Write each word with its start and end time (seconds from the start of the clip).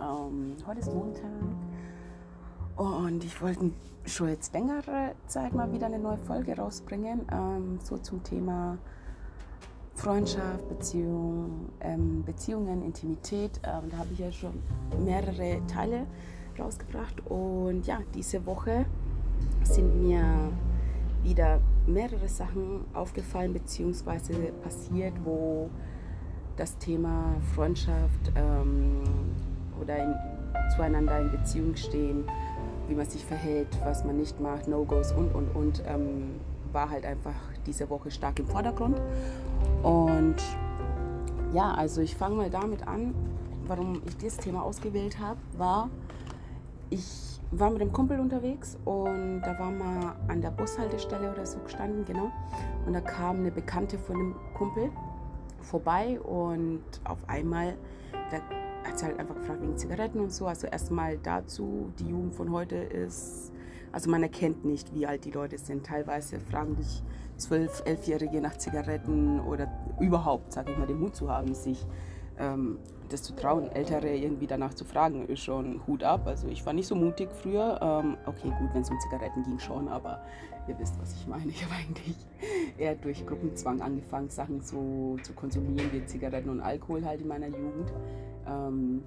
Ähm, 0.00 0.56
heute 0.66 0.80
ist 0.80 0.94
Montag 0.94 1.26
und 2.76 3.22
ich 3.22 3.42
wollte 3.42 3.70
schon 4.06 4.28
jetzt 4.28 4.54
längere 4.54 5.14
Zeit 5.26 5.52
mal 5.52 5.70
wieder 5.72 5.86
eine 5.86 5.98
neue 5.98 6.16
Folge 6.16 6.56
rausbringen, 6.56 7.26
ähm, 7.30 7.78
so 7.82 7.98
zum 7.98 8.22
Thema 8.22 8.78
Freundschaft, 9.94 10.66
Beziehung, 10.70 11.68
ähm, 11.80 12.24
Beziehungen, 12.24 12.82
Intimität. 12.82 13.60
Ähm, 13.62 13.90
da 13.90 13.98
habe 13.98 14.08
ich 14.14 14.20
ja 14.20 14.32
schon 14.32 14.62
mehrere 15.04 15.60
Teile 15.66 16.06
rausgebracht 16.58 17.20
und 17.26 17.86
ja, 17.86 17.98
diese 18.14 18.46
Woche 18.46 18.86
sind 19.64 20.02
mir 20.02 20.24
wieder 21.22 21.60
mehrere 21.86 22.28
Sachen 22.28 22.86
aufgefallen 22.94 23.52
bzw. 23.52 24.52
passiert, 24.62 25.12
wo 25.24 25.68
das 26.56 26.78
Thema 26.78 27.34
Freundschaft 27.54 28.32
ähm, 28.34 29.02
oder 29.80 29.96
in, 29.96 30.14
zueinander 30.76 31.18
in 31.20 31.30
Beziehung 31.30 31.76
stehen, 31.76 32.24
wie 32.88 32.94
man 32.94 33.06
sich 33.06 33.24
verhält, 33.24 33.68
was 33.84 34.04
man 34.04 34.16
nicht 34.16 34.40
macht, 34.40 34.68
No-Gos 34.68 35.12
und, 35.12 35.34
und, 35.34 35.54
und, 35.54 35.82
ähm, 35.86 36.40
war 36.72 36.90
halt 36.90 37.04
einfach 37.04 37.34
diese 37.66 37.88
Woche 37.90 38.10
stark 38.10 38.38
im 38.38 38.46
Vordergrund. 38.46 39.00
Und 39.82 40.36
ja, 41.52 41.72
also 41.72 42.00
ich 42.00 42.14
fange 42.14 42.36
mal 42.36 42.50
damit 42.50 42.86
an, 42.86 43.14
warum 43.66 44.02
ich 44.06 44.16
dieses 44.16 44.38
Thema 44.38 44.62
ausgewählt 44.62 45.18
habe, 45.18 45.38
war, 45.56 45.90
ich 46.90 47.40
war 47.52 47.70
mit 47.70 47.80
einem 47.82 47.92
Kumpel 47.92 48.20
unterwegs 48.20 48.78
und 48.84 49.42
da 49.42 49.58
war 49.58 49.70
mal 49.70 50.14
an 50.28 50.40
der 50.40 50.50
Bushaltestelle 50.50 51.32
oder 51.32 51.44
so 51.44 51.58
gestanden, 51.58 52.04
genau. 52.04 52.30
Und 52.86 52.92
da 52.92 53.00
kam 53.00 53.38
eine 53.38 53.50
Bekannte 53.50 53.98
von 53.98 54.16
dem 54.16 54.34
Kumpel 54.54 54.90
vorbei 55.60 56.20
und 56.20 56.82
auf 57.04 57.18
einmal, 57.26 57.74
da 58.30 58.38
sie 59.00 59.06
halt 59.06 59.18
einfach 59.18 59.34
gefragt 59.34 59.62
wegen 59.62 59.76
Zigaretten 59.76 60.20
und 60.20 60.32
so. 60.32 60.46
Also 60.46 60.66
erstmal 60.66 61.18
dazu, 61.18 61.92
die 61.98 62.08
Jugend 62.08 62.34
von 62.34 62.52
heute 62.52 62.76
ist, 62.76 63.52
also 63.92 64.10
man 64.10 64.22
erkennt 64.22 64.64
nicht, 64.64 64.94
wie 64.94 65.06
alt 65.06 65.24
die 65.24 65.30
Leute 65.30 65.58
sind. 65.58 65.84
Teilweise 65.84 66.38
fragen 66.38 66.76
dich 66.76 67.02
12-, 67.38 67.84
11-Jährige 67.84 68.40
nach 68.40 68.56
Zigaretten 68.56 69.40
oder 69.40 69.68
überhaupt, 69.98 70.52
sage 70.52 70.72
ich 70.72 70.78
mal, 70.78 70.86
den 70.86 71.00
Mut 71.00 71.16
zu 71.16 71.30
haben, 71.30 71.54
sich 71.54 71.84
ähm, 72.38 72.78
das 73.08 73.22
zu 73.22 73.34
trauen, 73.34 73.70
Ältere 73.72 74.14
irgendwie 74.14 74.46
danach 74.46 74.74
zu 74.74 74.84
fragen, 74.84 75.26
ist 75.26 75.40
schon 75.40 75.84
Hut 75.86 76.04
ab. 76.04 76.26
Also 76.26 76.46
ich 76.48 76.64
war 76.64 76.72
nicht 76.72 76.86
so 76.86 76.94
mutig 76.94 77.28
früher. 77.32 77.78
Ähm, 77.82 78.16
okay, 78.26 78.52
gut, 78.58 78.70
wenn 78.72 78.82
es 78.82 78.90
um 78.90 79.00
Zigaretten 79.00 79.42
ging 79.42 79.58
schon, 79.58 79.88
aber 79.88 80.20
ihr 80.68 80.78
wisst, 80.78 81.00
was 81.00 81.14
ich 81.14 81.26
meine. 81.26 81.46
Ich 81.50 81.64
habe 81.64 81.74
eigentlich 81.74 82.16
eher 82.78 82.94
durch 82.94 83.26
Gruppenzwang 83.26 83.80
angefangen, 83.80 84.30
Sachen 84.30 84.60
so 84.60 85.16
zu 85.22 85.32
konsumieren 85.32 85.90
wie 85.92 86.04
Zigaretten 86.06 86.48
und 86.48 86.60
Alkohol 86.60 87.04
halt 87.04 87.20
in 87.20 87.28
meiner 87.28 87.48
Jugend. 87.48 87.92
Ähm, 88.50 89.02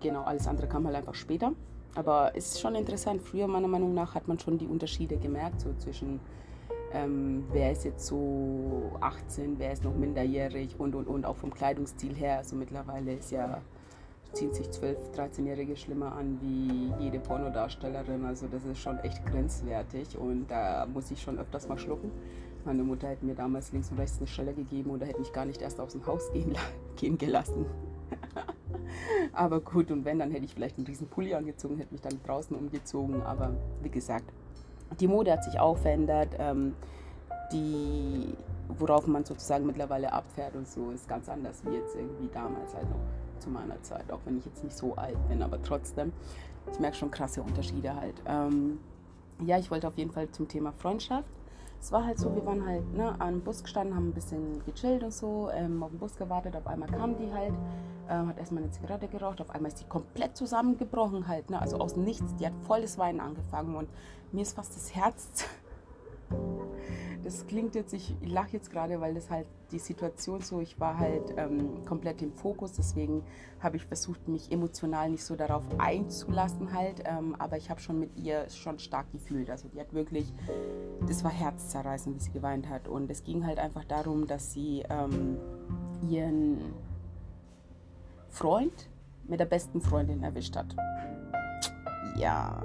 genau, 0.00 0.22
alles 0.22 0.46
andere 0.46 0.68
kam 0.68 0.86
halt 0.86 0.96
einfach 0.96 1.14
später. 1.14 1.52
Aber 1.94 2.32
es 2.34 2.52
ist 2.52 2.60
schon 2.60 2.76
interessant. 2.76 3.20
Früher, 3.22 3.48
meiner 3.48 3.68
Meinung 3.68 3.94
nach, 3.94 4.14
hat 4.14 4.28
man 4.28 4.38
schon 4.38 4.58
die 4.58 4.66
Unterschiede 4.66 5.16
gemerkt, 5.16 5.60
so 5.60 5.74
zwischen 5.74 6.20
ähm, 6.92 7.44
wer 7.52 7.72
ist 7.72 7.84
jetzt 7.84 8.06
so 8.06 8.92
18, 9.00 9.58
wer 9.58 9.72
ist 9.72 9.84
noch 9.84 9.94
minderjährig 9.94 10.78
und 10.78 10.94
und 10.94 11.06
und 11.06 11.24
auch 11.24 11.36
vom 11.36 11.52
Kleidungsstil 11.52 12.14
her. 12.14 12.38
Also 12.38 12.56
mittlerweile 12.56 13.14
ist 13.14 13.30
ja 13.30 13.60
ziehen 14.32 14.52
sich 14.52 14.68
12-, 14.68 14.96
13-Jährige 15.16 15.76
schlimmer 15.76 16.12
an 16.12 16.38
wie 16.40 16.92
jede 17.02 17.18
Pornodarstellerin. 17.18 18.24
Also 18.24 18.46
das 18.46 18.64
ist 18.64 18.78
schon 18.78 18.98
echt 18.98 19.24
grenzwertig 19.26 20.16
und 20.16 20.46
da 20.48 20.86
muss 20.92 21.10
ich 21.10 21.20
schon 21.20 21.38
öfters 21.38 21.68
mal 21.68 21.78
schlucken. 21.78 22.10
Meine 22.64 22.82
Mutter 22.82 23.08
hätte 23.08 23.24
mir 23.24 23.34
damals 23.34 23.72
links 23.72 23.90
und 23.90 23.98
rechts 23.98 24.18
eine 24.18 24.26
Stelle 24.26 24.52
gegeben 24.52 24.90
oder 24.90 25.06
hätte 25.06 25.18
mich 25.18 25.32
gar 25.32 25.46
nicht 25.46 25.62
erst 25.62 25.80
aus 25.80 25.92
dem 25.92 26.06
Haus 26.06 26.30
gehen, 26.32 26.54
gehen 26.96 27.18
gelassen. 27.18 27.66
aber 29.32 29.60
gut, 29.60 29.90
und 29.90 30.04
wenn, 30.04 30.18
dann 30.18 30.30
hätte 30.30 30.44
ich 30.44 30.54
vielleicht 30.54 30.78
einen 30.78 30.86
riesen 30.86 31.08
Pulli 31.08 31.34
angezogen, 31.34 31.76
hätte 31.76 31.92
mich 31.92 32.02
dann 32.02 32.20
draußen 32.24 32.56
umgezogen. 32.56 33.22
Aber 33.22 33.52
wie 33.82 33.90
gesagt, 33.90 34.32
die 34.98 35.08
Mode 35.08 35.32
hat 35.32 35.44
sich 35.44 35.58
auch 35.58 35.78
verändert. 35.78 36.34
Ähm, 36.38 36.74
die, 37.52 38.34
worauf 38.68 39.06
man 39.06 39.24
sozusagen 39.24 39.66
mittlerweile 39.66 40.12
abfährt 40.12 40.54
und 40.54 40.68
so, 40.68 40.90
ist 40.90 41.08
ganz 41.08 41.28
anders 41.28 41.62
wie 41.64 41.74
jetzt 41.74 41.96
irgendwie 41.96 42.28
damals 42.32 42.74
noch 42.74 43.40
zu 43.40 43.50
meiner 43.50 43.82
Zeit. 43.82 44.10
Auch 44.12 44.20
wenn 44.24 44.38
ich 44.38 44.46
jetzt 44.46 44.62
nicht 44.62 44.76
so 44.76 44.94
alt 44.94 45.16
bin, 45.28 45.42
aber 45.42 45.62
trotzdem, 45.62 46.12
ich 46.70 46.78
merke 46.78 46.96
schon 46.96 47.10
krasse 47.10 47.42
Unterschiede 47.42 47.94
halt. 47.94 48.14
Ähm, 48.26 48.78
ja, 49.44 49.58
ich 49.58 49.70
wollte 49.70 49.88
auf 49.88 49.96
jeden 49.96 50.10
Fall 50.10 50.30
zum 50.30 50.48
Thema 50.48 50.72
Freundschaft. 50.72 51.30
Es 51.80 51.90
war 51.92 52.04
halt 52.04 52.18
so, 52.18 52.34
wir 52.34 52.44
waren 52.44 52.66
halt 52.66 52.92
ne, 52.92 53.18
an 53.20 53.36
dem 53.36 53.40
Bus 53.40 53.62
gestanden, 53.62 53.96
haben 53.96 54.08
ein 54.08 54.12
bisschen 54.12 54.62
gechillt 54.66 55.02
und 55.02 55.14
so, 55.14 55.48
ähm, 55.50 55.82
auf 55.82 55.90
den 55.90 55.98
Bus 55.98 56.16
gewartet. 56.16 56.54
Auf 56.54 56.66
einmal 56.66 56.90
kam 56.90 57.16
die 57.16 57.32
halt, 57.32 57.54
hat 58.18 58.38
erstmal 58.38 58.62
eine 58.62 58.72
Zigarette 58.72 59.08
geraucht. 59.08 59.40
Auf 59.40 59.50
einmal 59.50 59.70
ist 59.70 59.80
die 59.80 59.88
komplett 59.88 60.36
zusammengebrochen 60.36 61.28
halt, 61.28 61.50
ne, 61.50 61.60
also 61.60 61.78
aus 61.78 61.96
nichts. 61.96 62.36
Die 62.36 62.46
hat 62.46 62.54
volles 62.62 62.98
Weinen 62.98 63.20
angefangen 63.20 63.74
und 63.76 63.88
mir 64.32 64.42
ist 64.42 64.54
fast 64.54 64.74
das 64.74 64.94
Herz 64.94 65.44
das 67.22 67.46
klingt 67.46 67.74
jetzt, 67.74 67.92
ich 67.92 68.14
lache 68.24 68.52
jetzt 68.52 68.70
gerade, 68.70 69.00
weil 69.00 69.14
das 69.14 69.30
halt 69.30 69.46
die 69.72 69.78
Situation 69.78 70.40
so, 70.40 70.60
ich 70.60 70.80
war 70.80 70.98
halt 70.98 71.34
ähm, 71.36 71.84
komplett 71.84 72.22
im 72.22 72.32
Fokus, 72.32 72.72
deswegen 72.72 73.22
habe 73.60 73.76
ich 73.76 73.84
versucht, 73.84 74.26
mich 74.28 74.50
emotional 74.50 75.10
nicht 75.10 75.24
so 75.24 75.36
darauf 75.36 75.64
einzulassen 75.78 76.72
halt, 76.72 77.02
ähm, 77.04 77.36
aber 77.38 77.56
ich 77.56 77.70
habe 77.70 77.80
schon 77.80 78.00
mit 78.00 78.16
ihr 78.16 78.48
schon 78.50 78.78
stark 78.78 79.12
gefühlt, 79.12 79.50
also 79.50 79.68
die 79.68 79.80
hat 79.80 79.92
wirklich, 79.92 80.32
das 81.06 81.22
war 81.22 81.30
herzzerreißend, 81.30 82.16
wie 82.16 82.20
sie 82.20 82.32
geweint 82.32 82.68
hat 82.68 82.88
und 82.88 83.10
es 83.10 83.22
ging 83.22 83.46
halt 83.46 83.58
einfach 83.58 83.84
darum, 83.84 84.26
dass 84.26 84.52
sie 84.52 84.84
ähm, 84.88 85.36
ihren 86.08 86.58
Freund 88.30 88.88
mit 89.24 89.40
der 89.40 89.46
besten 89.46 89.80
Freundin 89.80 90.22
erwischt 90.22 90.56
hat. 90.56 90.74
Ja, 92.16 92.62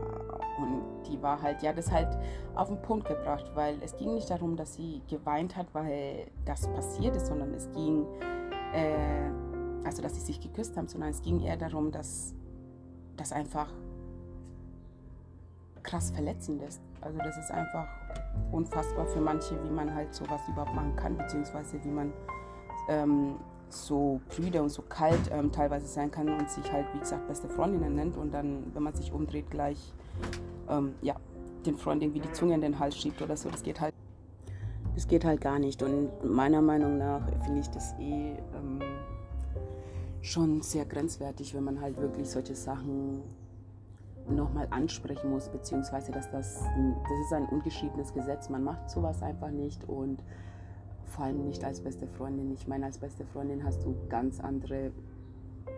und 0.58 1.04
die 1.08 1.22
war 1.22 1.42
halt, 1.42 1.62
ja, 1.62 1.74
das 1.74 1.92
halt 1.92 2.18
auf 2.56 2.70
den 2.70 2.82
Punkt 2.82 3.08
gebracht, 3.08 3.52
weil 3.54 3.76
es 3.82 3.96
ging 3.98 4.14
nicht 4.16 4.30
darum, 4.30 4.56
dass 4.56 4.76
sie 4.76 5.02
geweint 5.10 5.56
hat, 5.56 5.68
weil 5.74 6.28
das 6.46 6.68
passiert 6.68 7.16
ist, 7.16 7.28
sondern 7.28 7.54
es 7.54 7.70
ging, 7.72 8.06
äh, 8.74 9.30
also 9.86 10.02
dass 10.02 10.16
sie 10.16 10.22
sich 10.22 10.40
geküsst 10.40 10.76
haben, 10.78 10.88
sondern 10.88 11.10
es 11.10 11.22
ging 11.22 11.42
eher 11.42 11.58
darum, 11.58 11.92
dass 11.92 12.34
das 13.18 13.32
einfach 13.32 13.70
krass 15.84 16.12
verletzend 16.12 16.62
ist. 16.64 16.82
Also 17.02 17.20
das 17.20 17.38
ist 17.38 17.52
einfach 17.52 17.88
unfassbar 18.52 19.06
für 19.08 19.22
manche, 19.22 19.62
wie 19.64 19.70
man 19.70 19.94
halt 19.94 20.14
sowas 20.14 20.42
überhaupt 20.50 20.74
machen 20.74 20.96
kann, 20.96 21.16
beziehungsweise 21.16 21.84
wie 21.84 21.90
man 21.90 22.12
ähm, 22.90 23.36
so 23.76 24.22
prüde 24.30 24.62
und 24.64 24.70
so 24.70 24.82
kalt 24.82 25.30
ähm, 25.32 25.52
teilweise 25.52 25.88
sein 25.88 26.12
kann 26.12 26.30
und 26.30 26.50
sich 26.50 26.72
halt, 26.72 26.86
wie 26.94 27.00
gesagt, 27.00 27.28
beste 27.28 27.50
Freundinnen 27.50 27.96
nennt 27.96 28.18
und 28.18 28.34
dann, 28.34 28.64
wenn 28.74 28.84
man 28.84 28.96
sich 28.96 29.12
umdreht, 29.12 29.50
gleich 29.50 29.94
ähm, 30.70 30.96
ja, 31.02 31.16
den 31.66 31.78
Freund 31.78 32.02
irgendwie 32.02 32.20
die 32.20 32.32
Zunge 32.32 32.56
in 32.56 32.62
den 32.62 32.80
Hals 32.80 32.98
schiebt 32.98 33.22
oder 33.22 33.38
so. 33.38 33.50
Das 33.50 33.64
geht 33.64 33.82
halt, 33.82 33.94
das 34.94 35.08
geht 35.08 35.26
halt 35.26 35.42
gar 35.42 35.60
nicht. 35.60 35.84
Und 35.84 36.24
meiner 36.24 36.62
Meinung 36.62 36.98
nach 36.98 37.28
finde 37.44 37.62
ich 37.62 37.70
das 37.70 37.94
eh 38.00 38.36
ähm, 38.56 38.80
schon 40.22 40.62
sehr 40.62 40.86
grenzwertig, 40.86 41.54
wenn 41.54 41.64
man 41.64 41.82
halt 41.82 41.98
wirklich 41.98 42.30
solche 42.30 42.56
Sachen 42.56 43.22
nochmal 44.28 44.68
ansprechen 44.72 45.30
muss, 45.30 45.50
beziehungsweise 45.50 46.12
dass 46.12 46.30
das, 46.32 46.56
das 46.56 47.20
ist 47.26 47.34
ein 47.34 47.46
ungeschriebenes 47.46 48.14
Gesetz. 48.14 48.50
Man 48.50 48.64
macht 48.64 48.90
sowas 48.90 49.22
einfach 49.22 49.52
nicht 49.52 49.88
und 49.88 50.24
vor 51.08 51.26
allem 51.26 51.46
nicht 51.46 51.64
als 51.64 51.82
beste 51.82 52.08
Freundin. 52.08 52.52
Ich 52.52 52.68
meine, 52.68 52.86
als 52.86 52.98
beste 52.98 53.26
Freundin 53.26 53.64
hast 53.64 53.84
du 53.84 53.96
ganz 54.10 54.40
andere, 54.40 54.92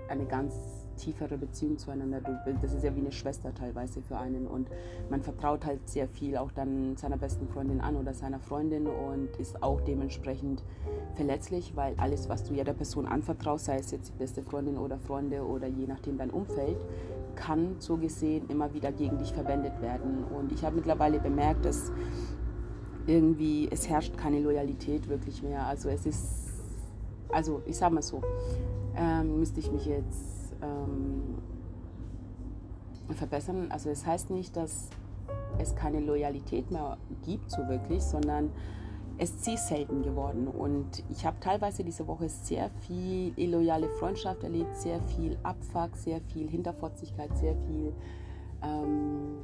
eine 0.10 0.26
ganz 0.26 0.54
tiefere 0.98 1.38
Beziehung 1.38 1.78
zueinander. 1.78 2.22
Das 2.62 2.74
ist 2.74 2.84
ja 2.84 2.96
wie 2.96 3.00
eine 3.00 3.12
Schwester 3.12 3.54
teilweise 3.54 4.02
für 4.02 4.18
einen 4.18 4.48
und 4.48 4.70
man 5.10 5.22
vertraut 5.22 5.66
halt 5.66 5.88
sehr 5.88 6.08
viel 6.08 6.38
auch 6.38 6.52
dann 6.52 6.98
seiner 6.98 7.18
besten 7.18 7.48
Freundin 7.48 7.80
an 7.80 7.96
oder 7.96 8.14
seiner 8.14 8.40
Freundin 8.40 8.88
und 8.88 9.30
ist 9.38 9.62
auch 9.64 9.82
dementsprechend 9.82 10.64
verletzlich, 11.16 11.76
weil 11.76 11.94
alles, 11.98 12.30
was 12.30 12.44
du 12.44 12.54
ja 12.54 12.64
der 12.64 12.74
Person 12.74 13.06
anvertraust, 13.06 13.66
sei 13.66 13.78
es 13.78 13.92
jetzt 13.92 14.10
die 14.10 14.18
beste 14.18 14.42
Freundin 14.42 14.78
oder 14.78 14.98
Freunde 14.98 15.46
oder 15.46 15.68
je 15.68 15.88
nachdem 15.88 16.18
dein 16.18 16.32
Umfeld, 16.32 16.78
kann 17.36 17.76
so 17.80 17.98
gesehen 17.98 18.46
immer 18.50 18.74
wieder 18.74 18.92
gegen 18.92 19.18
dich 19.20 19.32
verwendet 19.32 19.80
werden. 19.82 20.24
Und 20.24 20.52
ich 20.52 20.64
habe 20.64 20.76
mittlerweile 20.76 21.20
bemerkt, 21.20 21.66
dass 21.66 21.92
irgendwie 23.08 23.68
es 23.72 23.90
herrscht 23.90 24.16
keine 24.18 24.40
Loyalität 24.40 25.08
wirklich 25.08 25.42
mehr. 25.42 25.66
Also 25.66 25.90
es 25.90 26.06
ist, 26.06 26.50
also 27.30 27.62
ich 27.66 27.78
sage 27.78 27.96
mal 27.96 28.02
so, 28.02 28.22
ähm, 28.96 29.40
müsste 29.40 29.60
ich 29.60 29.72
mich 29.72 29.86
jetzt 29.86 30.54
ähm, 30.62 31.38
verbessern. 33.16 33.68
Also 33.72 33.90
es 33.90 34.02
das 34.02 34.08
heißt 34.08 34.30
nicht, 34.30 34.56
dass 34.56 34.90
es 35.58 35.76
keine 35.76 36.00
Loyalität 36.00 36.70
mehr 36.72 36.98
gibt, 37.24 37.50
so 37.50 37.68
wirklich, 37.68 38.04
sondern 38.04 38.52
es 39.18 39.32
ist 39.32 39.68
selten 39.68 40.04
geworden. 40.04 40.48
Und 40.48 41.04
ich 41.10 41.26
habe 41.26 41.40
teilweise 41.40 41.84
diese 41.84 42.08
Woche 42.08 42.30
sehr 42.30 42.70
viel 42.88 43.34
illoyale 43.36 43.90
Freundschaft 43.90 44.44
erlebt, 44.44 44.76
sehr 44.76 45.02
viel 45.02 45.38
Abfuck, 45.44 45.96
sehr 45.96 46.22
viel 46.22 46.50
Hinterfotzigkeit, 46.50 47.36
sehr 47.38 47.56
viel, 47.68 47.94
ähm, 48.62 49.38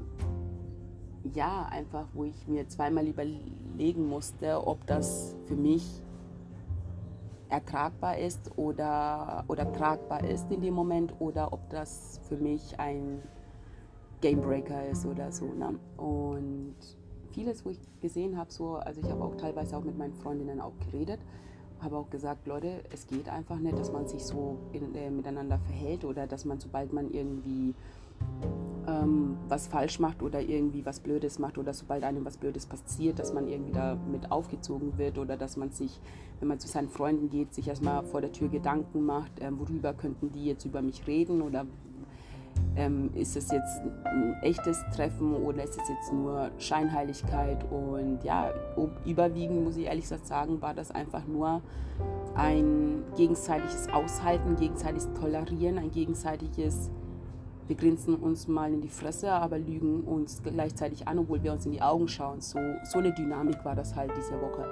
ja, 1.33 1.67
einfach, 1.71 2.07
wo 2.13 2.23
ich 2.25 2.47
mir 2.47 2.67
zweimal 2.67 3.07
überlegen 3.07 4.07
musste, 4.07 4.65
ob 4.65 4.85
das 4.87 5.35
für 5.47 5.55
mich 5.55 5.83
ertragbar 7.49 8.17
ist 8.17 8.51
oder, 8.57 9.45
oder 9.47 9.71
tragbar 9.73 10.23
ist 10.23 10.51
in 10.51 10.61
dem 10.61 10.73
Moment 10.73 11.13
oder 11.19 11.53
ob 11.53 11.69
das 11.69 12.19
für 12.27 12.35
mich 12.35 12.79
ein 12.79 13.21
Gamebreaker 14.21 14.87
ist 14.87 15.05
oder 15.05 15.31
so. 15.31 15.45
Ne? 15.45 15.77
Und 15.97 16.75
vieles, 17.31 17.63
wo 17.65 17.69
ich 17.69 17.79
gesehen 18.01 18.37
habe, 18.37 18.51
so, 18.51 18.75
also 18.75 19.01
ich 19.01 19.09
habe 19.09 19.23
auch 19.23 19.35
teilweise 19.35 19.77
auch 19.77 19.83
mit 19.83 19.97
meinen 19.97 20.13
Freundinnen 20.13 20.61
auch 20.61 20.73
geredet, 20.91 21.19
habe 21.81 21.97
auch 21.97 22.09
gesagt, 22.09 22.47
Leute, 22.47 22.83
es 22.91 23.05
geht 23.07 23.29
einfach 23.29 23.57
nicht, 23.57 23.77
dass 23.77 23.91
man 23.91 24.07
sich 24.07 24.23
so 24.23 24.57
in, 24.71 24.95
äh, 24.95 25.11
miteinander 25.11 25.59
verhält 25.59 26.05
oder 26.05 26.25
dass 26.25 26.45
man, 26.45 26.59
sobald 26.59 26.93
man 26.93 27.11
irgendwie 27.11 27.75
ähm, 28.87 29.37
was 29.47 29.67
falsch 29.67 29.99
macht 29.99 30.21
oder 30.21 30.41
irgendwie 30.41 30.85
was 30.85 30.99
Blödes 30.99 31.39
macht 31.39 31.57
oder 31.57 31.73
sobald 31.73 32.03
einem 32.03 32.25
was 32.25 32.37
Blödes 32.37 32.65
passiert, 32.65 33.19
dass 33.19 33.33
man 33.33 33.47
irgendwie 33.47 33.71
damit 33.71 34.31
aufgezogen 34.31 34.97
wird 34.97 35.17
oder 35.17 35.37
dass 35.37 35.57
man 35.57 35.71
sich, 35.71 35.99
wenn 36.39 36.47
man 36.47 36.59
zu 36.59 36.67
seinen 36.67 36.89
Freunden 36.89 37.29
geht, 37.29 37.53
sich 37.53 37.67
erstmal 37.67 38.03
vor 38.03 38.21
der 38.21 38.31
Tür 38.31 38.49
Gedanken 38.49 39.05
macht, 39.05 39.31
ähm, 39.39 39.59
worüber 39.59 39.93
könnten 39.93 40.31
die 40.31 40.45
jetzt 40.45 40.65
über 40.65 40.81
mich 40.81 41.07
reden 41.07 41.41
oder 41.41 41.65
ähm, 42.75 43.11
ist 43.13 43.35
es 43.35 43.51
jetzt 43.51 43.81
ein 44.05 44.35
echtes 44.41 44.83
Treffen 44.95 45.35
oder 45.35 45.63
ist 45.63 45.79
es 45.79 45.89
jetzt 45.89 46.11
nur 46.11 46.51
Scheinheiligkeit? 46.57 47.65
Und 47.71 48.23
ja, 48.23 48.51
überwiegend 49.05 49.63
muss 49.63 49.77
ich 49.77 49.85
ehrlich 49.85 50.03
gesagt 50.03 50.27
sagen, 50.27 50.61
war 50.61 50.73
das 50.73 50.91
einfach 50.91 51.25
nur 51.27 51.61
ein 52.35 53.03
gegenseitiges 53.15 53.89
Aushalten, 53.89 54.55
gegenseitiges 54.55 55.11
Tolerieren, 55.13 55.77
ein 55.77 55.91
gegenseitiges 55.91 56.89
wir 57.73 57.79
grinsen 57.79 58.15
uns 58.17 58.47
mal 58.47 58.71
in 58.71 58.81
die 58.81 58.89
Fresse, 58.89 59.31
aber 59.31 59.57
lügen 59.57 60.03
uns 60.03 60.43
gleichzeitig 60.43 61.07
an, 61.07 61.17
obwohl 61.17 61.41
wir 61.41 61.53
uns 61.53 61.65
in 61.65 61.71
die 61.71 61.81
Augen 61.81 62.07
schauen. 62.07 62.39
So, 62.39 62.59
so 62.83 62.99
eine 62.99 63.11
Dynamik 63.11 63.65
war 63.65 63.75
das 63.75 63.95
halt 63.95 64.11
diese 64.15 64.39
Woche. 64.39 64.69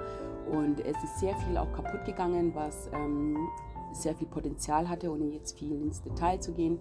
Und 0.52 0.78
es 0.78 0.96
ist 1.02 1.18
sehr 1.18 1.34
viel 1.34 1.56
auch 1.56 1.72
kaputt 1.72 2.04
gegangen, 2.04 2.54
was 2.54 2.88
ähm, 2.92 3.48
sehr 3.92 4.14
viel 4.14 4.28
Potenzial 4.28 4.88
hatte, 4.88 5.10
ohne 5.10 5.24
jetzt 5.24 5.58
viel 5.58 5.82
ins 5.82 6.00
Detail 6.00 6.38
zu 6.38 6.52
gehen. 6.52 6.78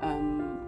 Ähm, 0.00 0.58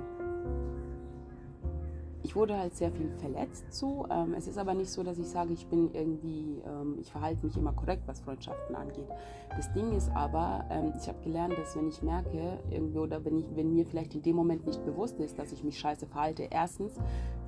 ich 2.26 2.34
wurde 2.34 2.58
halt 2.58 2.75
sehr 2.75 2.90
viel 2.90 3.08
verletzt 3.20 3.73
so. 3.73 4.05
Ähm, 4.11 4.34
es 4.37 4.49
ist 4.49 4.58
aber 4.58 4.75
nicht 4.75 4.90
so, 4.90 5.05
dass 5.05 5.17
ich 5.17 5.28
sage, 5.28 5.52
ich 5.52 5.64
bin 5.69 5.94
irgendwie, 5.94 6.61
ähm, 6.67 6.96
ich 7.00 7.12
verhalte 7.12 7.46
mich 7.46 7.56
immer 7.56 7.73
korrekt, 7.73 8.02
was 8.06 8.20
Freundschaften 8.20 8.75
angeht. 8.75 9.06
Das 9.55 9.73
Ding 9.73 9.93
ist 9.93 10.11
aber, 10.12 10.64
ähm, 10.69 10.93
ich 11.00 11.06
habe 11.06 11.23
gelernt, 11.23 11.55
dass 11.56 11.76
wenn 11.76 11.87
ich 11.87 12.02
merke, 12.02 12.58
irgendwie 12.69 12.99
oder 12.99 13.25
wenn, 13.25 13.38
ich, 13.38 13.46
wenn 13.55 13.73
mir 13.73 13.87
vielleicht 13.87 14.17
in 14.17 14.23
dem 14.23 14.34
Moment 14.34 14.67
nicht 14.67 14.84
bewusst 14.84 15.20
ist, 15.20 15.38
dass 15.38 15.52
ich 15.52 15.62
mich 15.62 15.78
scheiße 15.78 16.06
verhalte, 16.06 16.49
erstens 16.50 16.94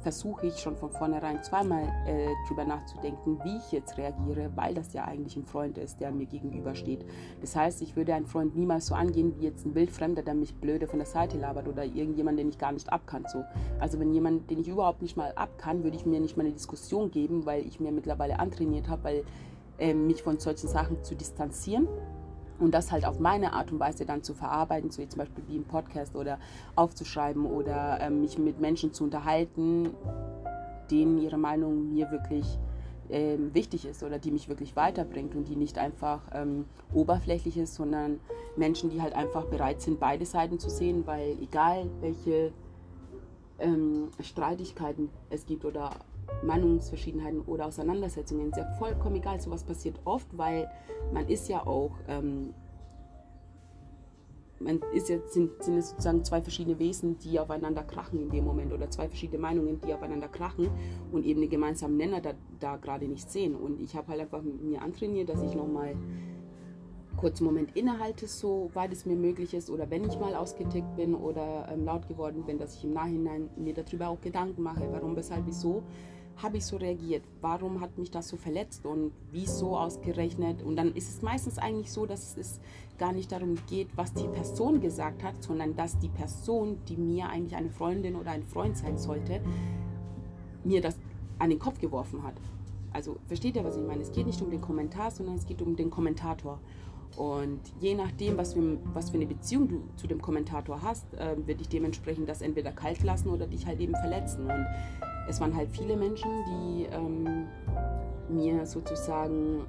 versuche 0.00 0.46
ich 0.46 0.58
schon 0.58 0.76
von 0.76 0.90
vornherein 0.90 1.42
zweimal 1.42 1.84
äh, 2.06 2.28
drüber 2.46 2.64
nachzudenken, 2.64 3.38
wie 3.44 3.56
ich 3.56 3.72
jetzt 3.72 3.96
reagiere, 3.98 4.50
weil 4.54 4.74
das 4.74 4.92
ja 4.92 5.04
eigentlich 5.04 5.36
ein 5.36 5.44
Freund 5.44 5.78
ist, 5.78 6.00
der 6.00 6.10
mir 6.10 6.26
gegenübersteht. 6.26 7.04
Das 7.40 7.56
heißt, 7.56 7.82
ich 7.82 7.96
würde 7.96 8.14
einen 8.14 8.26
Freund 8.26 8.56
niemals 8.56 8.86
so 8.86 8.94
angehen 8.94 9.34
wie 9.38 9.44
jetzt 9.44 9.66
ein 9.66 9.74
Wildfremder, 9.74 10.22
der 10.22 10.34
mich 10.34 10.54
blöde 10.54 10.86
von 10.86 10.98
der 10.98 11.06
Seite 11.06 11.38
labert 11.38 11.68
oder 11.68 11.84
irgendjemand, 11.84 12.38
den 12.38 12.48
ich 12.48 12.58
gar 12.58 12.72
nicht 12.72 12.92
abkann. 12.92 13.24
So. 13.28 13.44
Also 13.80 13.98
wenn 13.98 14.12
jemand, 14.12 14.50
den 14.50 14.60
ich 14.60 14.68
überhaupt 14.68 15.02
nicht 15.02 15.16
mal 15.16 15.32
abkann, 15.34 15.84
würde 15.84 15.96
ich 15.96 16.06
mir 16.06 16.20
nicht 16.20 16.36
mal 16.36 16.44
eine 16.44 16.52
Diskussion 16.52 17.10
geben, 17.10 17.46
weil 17.46 17.66
ich 17.66 17.80
mir 17.80 17.92
mittlerweile 17.92 18.38
antrainiert 18.38 18.88
habe, 18.88 19.04
weil 19.04 19.24
äh, 19.78 19.94
mich 19.94 20.22
von 20.22 20.38
solchen 20.38 20.68
Sachen 20.68 21.02
zu 21.04 21.14
distanzieren 21.14 21.88
und 22.58 22.72
das 22.72 22.90
halt 22.92 23.04
auf 23.04 23.18
meine 23.18 23.52
Art 23.52 23.70
und 23.72 23.80
Weise 23.80 24.04
dann 24.04 24.22
zu 24.22 24.34
verarbeiten, 24.34 24.90
so 24.90 25.02
wie 25.02 25.08
zum 25.08 25.18
Beispiel 25.18 25.44
wie 25.46 25.56
im 25.56 25.64
Podcast 25.64 26.16
oder 26.16 26.38
aufzuschreiben 26.74 27.46
oder 27.46 27.98
ähm, 28.00 28.20
mich 28.20 28.38
mit 28.38 28.60
Menschen 28.60 28.92
zu 28.92 29.04
unterhalten, 29.04 29.90
denen 30.90 31.18
ihre 31.18 31.38
Meinung 31.38 31.92
mir 31.92 32.10
wirklich 32.10 32.58
ähm, 33.10 33.54
wichtig 33.54 33.86
ist 33.86 34.02
oder 34.02 34.18
die 34.18 34.30
mich 34.30 34.48
wirklich 34.48 34.76
weiterbringt 34.76 35.34
und 35.34 35.48
die 35.48 35.56
nicht 35.56 35.78
einfach 35.78 36.20
ähm, 36.32 36.66
oberflächlich 36.92 37.56
ist, 37.56 37.74
sondern 37.74 38.20
Menschen, 38.56 38.90
die 38.90 39.00
halt 39.00 39.14
einfach 39.14 39.44
bereit 39.46 39.80
sind, 39.80 40.00
beide 40.00 40.26
Seiten 40.26 40.58
zu 40.58 40.68
sehen, 40.68 41.06
weil 41.06 41.36
egal 41.40 41.88
welche 42.00 42.52
ähm, 43.58 44.08
Streitigkeiten 44.20 45.10
es 45.30 45.46
gibt 45.46 45.64
oder 45.64 45.90
Meinungsverschiedenheiten 46.42 47.40
oder 47.42 47.66
Auseinandersetzungen. 47.66 48.50
Ist 48.50 48.56
ja 48.56 48.66
vollkommen 48.78 49.16
egal, 49.16 49.40
sowas 49.40 49.64
passiert 49.64 49.98
oft, 50.04 50.26
weil 50.36 50.70
man 51.12 51.28
ist 51.28 51.48
ja 51.48 51.66
auch, 51.66 51.92
ähm, 52.08 52.54
man 54.60 54.80
ist 54.92 55.08
jetzt, 55.08 55.34
sind, 55.34 55.62
sind 55.62 55.76
es 55.76 55.90
sozusagen 55.90 56.24
zwei 56.24 56.42
verschiedene 56.42 56.78
Wesen, 56.78 57.18
die 57.18 57.38
aufeinander 57.38 57.84
krachen 57.84 58.20
in 58.20 58.30
dem 58.30 58.44
Moment 58.44 58.72
oder 58.72 58.90
zwei 58.90 59.08
verschiedene 59.08 59.38
Meinungen, 59.40 59.80
die 59.80 59.94
aufeinander 59.94 60.28
krachen 60.28 60.68
und 61.12 61.24
eben 61.24 61.40
den 61.40 61.50
gemeinsamen 61.50 61.96
Nenner 61.96 62.20
da, 62.20 62.32
da 62.58 62.76
gerade 62.76 63.06
nicht 63.06 63.30
sehen. 63.30 63.54
Und 63.54 63.80
ich 63.80 63.94
habe 63.94 64.08
halt 64.08 64.20
einfach 64.20 64.42
mir 64.42 64.82
antrainiert, 64.82 65.28
dass 65.28 65.42
ich 65.42 65.54
nochmal 65.54 65.94
kurzen 67.18 67.44
Moment 67.44 67.76
innehalte, 67.76 68.26
so 68.26 68.70
weit 68.74 68.92
es 68.92 69.04
mir 69.04 69.16
möglich 69.16 69.52
ist, 69.52 69.70
oder 69.70 69.90
wenn 69.90 70.04
ich 70.04 70.18
mal 70.18 70.34
ausgetickt 70.34 70.96
bin 70.96 71.14
oder 71.14 71.68
ähm, 71.70 71.84
laut 71.84 72.08
geworden 72.08 72.44
bin, 72.44 72.58
dass 72.58 72.76
ich 72.76 72.84
im 72.84 72.92
Nachhinein 72.92 73.50
mir 73.56 73.74
darüber 73.74 74.08
auch 74.08 74.20
Gedanken 74.20 74.62
mache, 74.62 74.88
warum, 74.90 75.16
weshalb, 75.16 75.44
wieso 75.46 75.82
habe 76.42 76.58
ich 76.58 76.66
so 76.66 76.76
reagiert? 76.76 77.24
Warum 77.40 77.80
hat 77.80 77.98
mich 77.98 78.10
das 78.10 78.28
so 78.28 78.36
verletzt 78.36 78.86
und 78.86 79.12
wieso 79.32 79.76
ausgerechnet? 79.76 80.62
Und 80.62 80.76
dann 80.76 80.94
ist 80.94 81.08
es 81.08 81.22
meistens 81.22 81.58
eigentlich 81.58 81.92
so, 81.92 82.06
dass 82.06 82.36
es 82.36 82.60
gar 82.98 83.12
nicht 83.12 83.32
darum 83.32 83.56
geht, 83.68 83.88
was 83.96 84.12
die 84.12 84.28
Person 84.28 84.80
gesagt 84.80 85.22
hat, 85.22 85.42
sondern 85.42 85.74
dass 85.76 85.98
die 85.98 86.08
Person, 86.08 86.78
die 86.88 86.96
mir 86.96 87.28
eigentlich 87.28 87.56
eine 87.56 87.70
Freundin 87.70 88.16
oder 88.16 88.30
ein 88.30 88.42
Freund 88.42 88.76
sein 88.76 88.98
sollte, 88.98 89.40
mir 90.64 90.80
das 90.80 90.96
an 91.38 91.50
den 91.50 91.58
Kopf 91.58 91.78
geworfen 91.80 92.22
hat. 92.22 92.34
Also 92.92 93.16
versteht 93.26 93.56
ihr, 93.56 93.64
was 93.64 93.76
ich 93.76 93.84
meine? 93.84 94.02
Es 94.02 94.12
geht 94.12 94.26
nicht 94.26 94.40
um 94.40 94.50
den 94.50 94.60
Kommentar, 94.60 95.10
sondern 95.10 95.36
es 95.36 95.46
geht 95.46 95.62
um 95.62 95.76
den 95.76 95.90
Kommentator. 95.90 96.58
Und 97.16 97.60
je 97.80 97.94
nachdem, 97.94 98.36
was 98.36 98.54
für, 98.54 98.78
was 98.94 99.10
für 99.10 99.16
eine 99.16 99.26
Beziehung 99.26 99.68
du 99.68 99.82
zu 99.96 100.06
dem 100.06 100.22
Kommentator 100.22 100.82
hast, 100.82 101.12
äh, 101.14 101.36
wird 101.46 101.60
dich 101.60 101.68
dementsprechend 101.68 102.28
das 102.28 102.42
entweder 102.42 102.70
kalt 102.70 103.02
lassen 103.02 103.28
oder 103.30 103.46
dich 103.46 103.66
halt 103.66 103.80
eben 103.80 103.94
verletzen. 103.96 104.44
Und 104.44 104.66
es 105.28 105.40
waren 105.40 105.54
halt 105.54 105.70
viele 105.70 105.96
Menschen, 105.96 106.30
die 106.46 106.86
ähm, 106.86 107.46
mir 108.28 108.64
sozusagen 108.66 109.64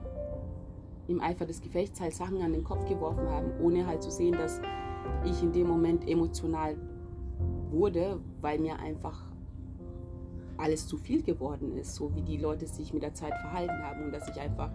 im 1.07 1.21
Eifer 1.21 1.45
des 1.45 1.61
Gefechts 1.61 1.99
halt 1.99 2.13
Sachen 2.13 2.41
an 2.41 2.53
den 2.53 2.63
Kopf 2.63 2.87
geworfen 2.87 3.27
haben, 3.29 3.51
ohne 3.61 3.85
halt 3.85 4.01
zu 4.01 4.11
sehen, 4.11 4.33
dass 4.33 4.61
ich 5.25 5.43
in 5.43 5.51
dem 5.51 5.67
Moment 5.67 6.07
emotional 6.07 6.77
wurde, 7.71 8.19
weil 8.41 8.59
mir 8.59 8.79
einfach 8.79 9.21
alles 10.57 10.87
zu 10.87 10.97
viel 10.97 11.23
geworden 11.23 11.77
ist, 11.77 11.95
so 11.95 12.13
wie 12.15 12.21
die 12.21 12.37
Leute 12.37 12.67
sich 12.67 12.93
mit 12.93 13.01
der 13.01 13.13
Zeit 13.13 13.33
verhalten 13.39 13.81
haben 13.83 14.05
und 14.05 14.13
dass 14.13 14.27
ich 14.29 14.39
einfach 14.39 14.71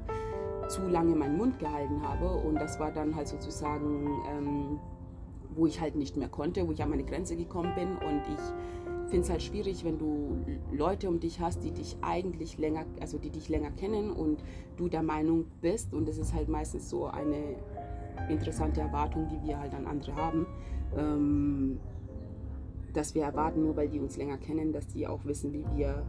zu 0.69 0.89
lange 0.89 1.15
meinen 1.15 1.37
Mund 1.37 1.59
gehalten 1.59 2.03
habe. 2.03 2.31
Und 2.31 2.57
das 2.57 2.81
war 2.81 2.91
dann 2.91 3.15
halt 3.15 3.29
sozusagen, 3.29 4.09
ähm, 4.31 4.79
wo 5.55 5.67
ich 5.67 5.81
halt 5.81 5.95
nicht 5.95 6.17
mehr 6.17 6.29
konnte, 6.29 6.67
wo 6.67 6.73
ich 6.73 6.83
an 6.83 6.91
meine 6.91 7.05
Grenze 7.05 7.37
gekommen 7.37 7.75
bin. 7.75 7.97
Und 7.97 8.23
ich 8.33 8.84
finde 9.07 9.21
es 9.21 9.31
halt 9.31 9.43
schwierig, 9.43 9.85
wenn 9.85 9.99
du 9.99 10.39
Leute 10.73 11.09
um 11.09 11.21
dich 11.21 11.41
hast, 11.41 11.63
die 11.65 11.71
dich 11.71 11.97
eigentlich 12.01 12.59
länger, 12.59 12.85
also 13.01 13.19
die 13.19 13.31
dich 13.31 13.49
länger 13.49 13.71
kennen 13.71 14.11
und 14.11 14.43
du 14.77 14.89
der 14.89 15.03
Meinung 15.03 15.47
bist. 15.61 15.93
Und 15.95 16.09
das 16.09 16.19
ist 16.19 16.35
halt 16.35 16.49
meistens 16.49 16.91
so 16.91 17.07
eine 17.07 17.57
interessante 18.29 18.81
Erwartung, 18.81 19.29
die 19.29 19.47
wir 19.47 19.59
halt 19.59 19.75
an 19.75 19.87
andere 19.87 20.15
haben, 20.17 20.47
ähm, 20.97 21.81
dass 22.93 23.15
wir 23.15 23.25
erwarten, 23.25 23.63
nur 23.63 23.77
weil 23.77 23.89
die 23.89 24.01
uns 24.01 24.17
länger 24.17 24.39
kennen, 24.39 24.73
dass 24.73 24.87
die 24.87 25.07
auch 25.07 25.25
wissen, 25.25 25.53
wie 25.53 25.65
wir, 25.75 26.05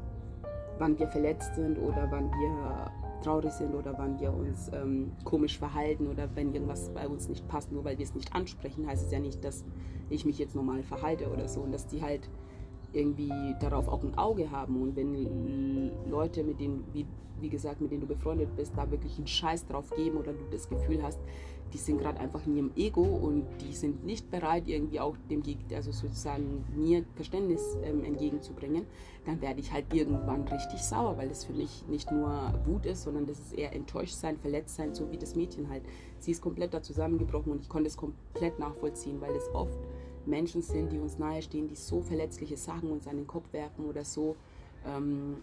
wann 0.77 0.97
wir 0.99 1.07
verletzt 1.07 1.55
sind 1.55 1.79
oder 1.79 2.07
wann 2.11 2.29
wir 2.31 2.91
traurig 3.23 3.51
sind 3.51 3.73
oder 3.73 3.97
wann 3.97 4.19
wir 4.19 4.31
uns 4.31 4.71
ähm, 4.73 5.11
komisch 5.23 5.57
verhalten 5.57 6.07
oder 6.07 6.29
wenn 6.35 6.53
irgendwas 6.53 6.89
bei 6.89 7.07
uns 7.07 7.27
nicht 7.27 7.47
passt, 7.47 7.71
nur 7.71 7.83
weil 7.83 7.97
wir 7.97 8.05
es 8.05 8.13
nicht 8.13 8.33
ansprechen, 8.35 8.85
heißt 8.85 9.05
es 9.05 9.11
ja 9.11 9.19
nicht, 9.19 9.43
dass 9.43 9.65
ich 10.09 10.25
mich 10.25 10.37
jetzt 10.37 10.55
normal 10.55 10.83
verhalte 10.83 11.29
oder 11.31 11.47
so. 11.47 11.61
Und 11.61 11.71
dass 11.71 11.87
die 11.87 12.03
halt 12.03 12.29
irgendwie 12.95 13.55
darauf 13.59 13.87
auch 13.87 14.03
ein 14.03 14.17
Auge 14.17 14.49
haben 14.51 14.81
und 14.81 14.95
wenn 14.95 15.91
Leute, 16.09 16.43
mit 16.43 16.59
denen, 16.59 16.83
wie, 16.93 17.05
wie 17.41 17.49
gesagt, 17.49 17.81
mit 17.81 17.91
denen 17.91 18.01
du 18.01 18.07
befreundet 18.07 18.55
bist, 18.55 18.73
da 18.75 18.89
wirklich 18.89 19.17
einen 19.17 19.27
Scheiß 19.27 19.67
drauf 19.67 19.91
geben 19.95 20.17
oder 20.17 20.33
du 20.33 20.43
das 20.51 20.69
Gefühl 20.69 21.03
hast, 21.03 21.19
die 21.73 21.77
sind 21.77 21.97
gerade 21.97 22.19
einfach 22.19 22.45
in 22.45 22.55
ihrem 22.55 22.71
Ego 22.77 23.01
und 23.01 23.45
die 23.59 23.73
sind 23.73 24.05
nicht 24.05 24.31
bereit, 24.31 24.67
irgendwie 24.67 24.99
auch 24.99 25.17
dem 25.29 25.43
also 25.73 25.91
sozusagen 25.91 26.63
mir 26.73 27.03
Verständnis 27.15 27.77
ähm, 27.83 28.03
entgegenzubringen, 28.03 28.85
dann 29.25 29.41
werde 29.41 29.59
ich 29.59 29.73
halt 29.73 29.93
irgendwann 29.93 30.47
richtig 30.47 30.81
sauer, 30.81 31.17
weil 31.17 31.27
das 31.27 31.43
für 31.43 31.53
mich 31.53 31.85
nicht 31.89 32.11
nur 32.11 32.53
Wut 32.65 32.85
ist, 32.85 33.03
sondern 33.03 33.25
das 33.25 33.39
ist 33.39 33.53
eher 33.53 33.73
enttäuscht 33.73 34.13
sein, 34.13 34.37
verletzt 34.37 34.75
sein, 34.75 34.93
so 34.93 35.11
wie 35.11 35.17
das 35.17 35.35
Mädchen 35.35 35.69
halt. 35.69 35.83
Sie 36.19 36.31
ist 36.31 36.41
komplett 36.41 36.73
da 36.73 36.81
zusammengebrochen 36.81 37.51
und 37.51 37.61
ich 37.61 37.69
konnte 37.69 37.87
es 37.87 37.97
komplett 37.97 38.57
nachvollziehen, 38.57 39.19
weil 39.19 39.35
es 39.35 39.49
oft 39.53 39.77
Menschen 40.27 40.61
sind, 40.61 40.91
die 40.91 40.99
uns 40.99 41.17
nahestehen, 41.17 41.67
die 41.67 41.75
so 41.75 42.01
verletzliche 42.01 42.57
Sachen 42.57 42.91
uns 42.91 43.07
an 43.07 43.17
den 43.17 43.27
Kopf 43.27 43.51
werfen 43.53 43.85
oder 43.85 44.03
so 44.03 44.35
ähm, 44.85 45.37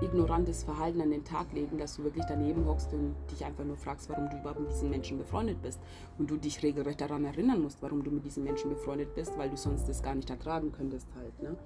ignorantes 0.00 0.62
Verhalten 0.62 1.00
an 1.00 1.10
den 1.10 1.24
Tag 1.24 1.52
legen, 1.52 1.76
dass 1.78 1.96
du 1.96 2.04
wirklich 2.04 2.24
daneben 2.28 2.66
hockst 2.66 2.92
und 2.92 3.14
dich 3.32 3.44
einfach 3.44 3.64
nur 3.64 3.76
fragst, 3.76 4.08
warum 4.08 4.30
du 4.30 4.36
überhaupt 4.36 4.60
mit 4.60 4.70
diesen 4.70 4.90
Menschen 4.90 5.18
befreundet 5.18 5.60
bist. 5.60 5.80
Und 6.18 6.30
du 6.30 6.36
dich 6.36 6.62
regelrecht 6.62 7.00
daran 7.00 7.24
erinnern 7.24 7.60
musst, 7.60 7.82
warum 7.82 8.04
du 8.04 8.10
mit 8.10 8.24
diesen 8.24 8.44
Menschen 8.44 8.70
befreundet 8.70 9.14
bist, 9.14 9.36
weil 9.36 9.50
du 9.50 9.56
sonst 9.56 9.88
das 9.88 10.02
gar 10.02 10.14
nicht 10.14 10.30
ertragen 10.30 10.70
könntest 10.70 11.08
halt. 11.16 11.42
Ne? 11.42 11.56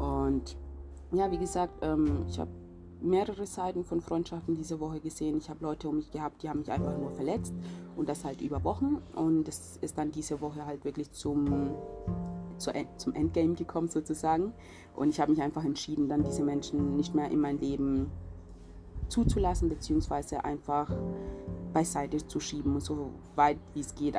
Und 0.00 0.56
ja, 1.10 1.30
wie 1.32 1.38
gesagt, 1.38 1.74
ähm, 1.82 2.24
ich 2.28 2.38
habe 2.38 2.50
mehrere 3.02 3.46
Seiten 3.46 3.84
von 3.84 4.00
Freundschaften 4.00 4.54
diese 4.54 4.80
Woche 4.80 5.00
gesehen. 5.00 5.38
Ich 5.38 5.50
habe 5.50 5.64
Leute 5.64 5.88
um 5.88 5.96
mich 5.96 6.10
gehabt, 6.10 6.42
die 6.42 6.48
haben 6.48 6.60
mich 6.60 6.70
einfach 6.70 6.96
nur 6.96 7.10
verletzt 7.10 7.54
und 7.96 8.08
das 8.08 8.24
halt 8.24 8.40
über 8.40 8.64
Wochen. 8.64 9.02
Und 9.14 9.48
es 9.48 9.78
ist 9.80 9.98
dann 9.98 10.12
diese 10.12 10.40
Woche 10.40 10.66
halt 10.66 10.84
wirklich 10.84 11.10
zum, 11.12 11.70
zum 12.58 13.14
Endgame 13.14 13.54
gekommen 13.54 13.88
sozusagen. 13.88 14.52
Und 14.94 15.08
ich 15.08 15.20
habe 15.20 15.32
mich 15.32 15.42
einfach 15.42 15.64
entschieden, 15.64 16.08
dann 16.08 16.24
diese 16.24 16.42
Menschen 16.42 16.96
nicht 16.96 17.14
mehr 17.14 17.30
in 17.30 17.40
mein 17.40 17.58
Leben 17.58 18.10
zuzulassen, 19.08 19.68
beziehungsweise 19.68 20.44
einfach 20.44 20.90
beiseite 21.72 22.26
zu 22.26 22.40
schieben, 22.40 22.80
so 22.80 23.10
weit 23.34 23.58
wie 23.74 23.80
es 23.80 23.94
geht, 23.94 24.14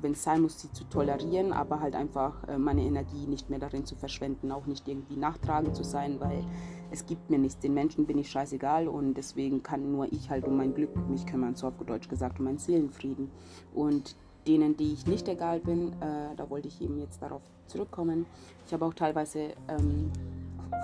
wenn 0.00 0.12
es 0.12 0.22
sein 0.22 0.42
muss, 0.42 0.60
sie 0.60 0.72
zu 0.72 0.84
tolerieren, 0.84 1.52
aber 1.52 1.80
halt 1.80 1.94
einfach 1.94 2.46
äh, 2.48 2.58
meine 2.58 2.82
Energie 2.82 3.26
nicht 3.26 3.50
mehr 3.50 3.58
darin 3.58 3.84
zu 3.84 3.96
verschwenden, 3.96 4.52
auch 4.52 4.66
nicht 4.66 4.86
irgendwie 4.86 5.16
nachtragend 5.16 5.74
zu 5.74 5.84
sein, 5.84 6.20
weil 6.20 6.44
es 6.90 7.06
gibt 7.06 7.30
mir 7.30 7.38
nichts. 7.38 7.60
Den 7.60 7.74
Menschen 7.74 8.06
bin 8.06 8.18
ich 8.18 8.30
scheißegal 8.30 8.88
und 8.88 9.14
deswegen 9.14 9.62
kann 9.62 9.92
nur 9.92 10.12
ich 10.12 10.30
halt 10.30 10.46
um 10.46 10.56
mein 10.56 10.74
Glück 10.74 10.90
mich 11.08 11.26
kümmern, 11.26 11.54
so 11.54 11.68
auf 11.68 11.74
Deutsch 11.86 12.08
gesagt, 12.08 12.38
um 12.38 12.46
meinen 12.46 12.58
Seelenfrieden. 12.58 13.30
Und 13.74 14.16
denen, 14.46 14.76
die 14.76 14.92
ich 14.92 15.06
nicht 15.06 15.28
egal 15.28 15.60
bin, 15.60 15.92
äh, 16.00 16.34
da 16.36 16.48
wollte 16.48 16.68
ich 16.68 16.80
eben 16.80 16.98
jetzt 16.98 17.20
darauf 17.22 17.42
zurückkommen. 17.66 18.26
Ich 18.66 18.72
habe 18.72 18.84
auch 18.86 18.94
teilweise 18.94 19.52
ähm, 19.68 20.10